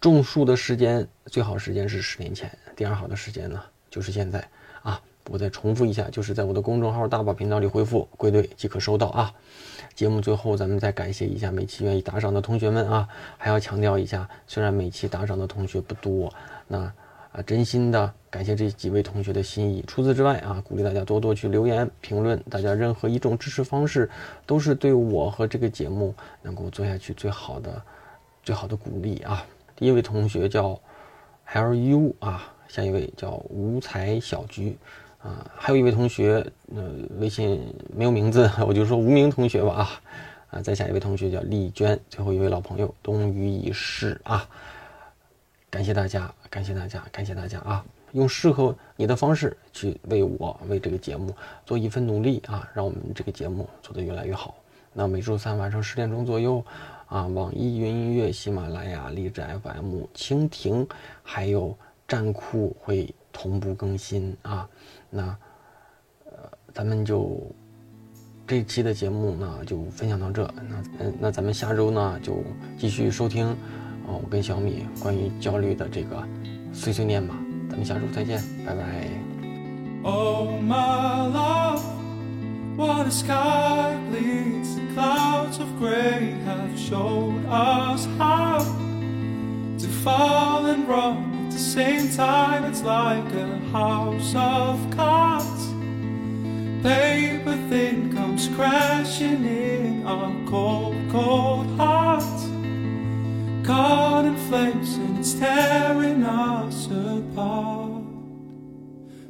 [0.00, 3.60] 种树的时间最好时间是十年前，第二好的时间呢
[3.90, 4.48] 就是现在
[4.82, 5.00] 啊！
[5.28, 9.34] 我再重复一下，就是在我的公众号大宝频道里回复“归队”即可收到啊。
[9.92, 16.32] 节目最后咱们再感谢一下每期愿意打赏的同学们啊，还要强调一下，虽然每期打赏的同学不多，
[16.68, 16.92] 那
[17.36, 19.84] 啊真心的感谢这几位同学的心意。
[19.86, 24.08] 除此之外啊，鼓励大家多多去留言评论，大家任何一种支持方式
[24.46, 27.82] 都是对我和这个节目能够做下去最好的。
[28.42, 29.44] 最好的鼓励啊！
[29.74, 30.78] 第一位同学叫
[31.46, 34.78] L U 啊，下一位叫无才小菊
[35.18, 37.60] 啊，还有一位同学，呃，微信
[37.92, 39.90] 没有名字，我就说无名同学吧啊
[40.50, 40.62] 啊！
[40.62, 44.48] 再下一位同学叫丽娟，最后一位老朋友冬雨已逝啊！
[45.70, 47.84] 感谢大家，感谢大家，感谢大家啊！
[48.12, 54.54] 用适合你的方式去为我为这个节目做一份努力啊，让我们这个节目做得越来越好。
[54.92, 56.64] 那每周三晚上十点钟左右。
[57.08, 60.84] 啊，网易云音乐、喜马拉雅、荔枝 FM、蜻蜓，
[61.22, 64.68] 还有站酷会同步更新啊。
[65.08, 65.22] 那
[66.24, 67.40] 呃，咱们就
[68.44, 70.42] 这期的节目呢，就分享到这。
[70.68, 72.42] 那嗯，那咱们下周呢，就
[72.76, 73.56] 继续收听
[74.05, 76.23] 啊，我跟小米关于焦虑的这个
[76.73, 77.35] 碎碎念吧。
[77.69, 78.83] 咱们下周再见，拜拜。
[80.03, 81.81] Oh my love.
[82.75, 88.59] What a sky bleeds, the clouds of grey have showed us how
[89.77, 92.63] to fall and run at the same time.
[92.65, 95.69] It's like a house of cards.
[96.81, 102.47] Paper thin comes crashing in our cold, cold hearts.
[103.66, 108.04] Caught in flames and it's tearing us apart.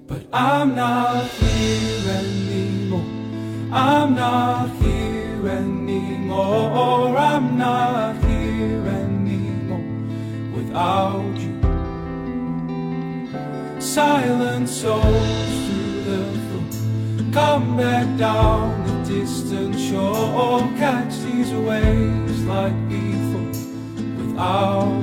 [0.06, 3.00] But I'm not here anymore.
[3.72, 7.16] I'm not here anymore.
[7.16, 9.88] I'm not here anymore
[10.54, 11.56] without you.
[13.80, 17.32] Silent souls through the floor.
[17.32, 20.60] Come back down the distant shore.
[20.76, 23.25] Catch these waves like before
[24.36, 25.02] without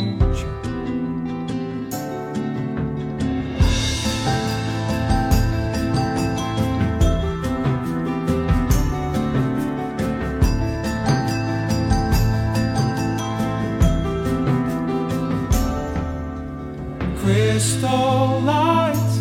[17.17, 19.17] crystal lights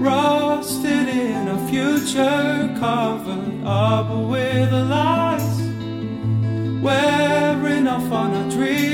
[0.00, 5.60] rusted in a future covered up with lies
[6.82, 8.85] wearing off on through these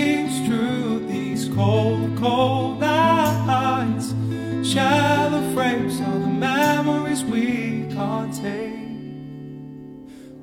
[2.23, 4.15] cold nights
[4.63, 8.79] shallow frames of the memories we can't take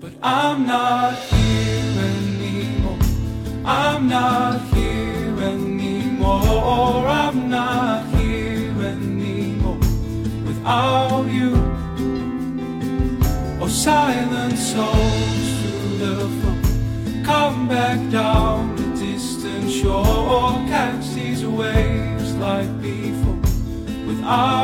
[0.02, 3.00] but i'm not here anymore.
[3.66, 7.08] I'm not here anymore.
[7.08, 9.80] I'm not here anymore.
[10.48, 11.52] Without you
[13.62, 18.49] oh silent souls through the phone come back down
[24.32, 24.59] Ah.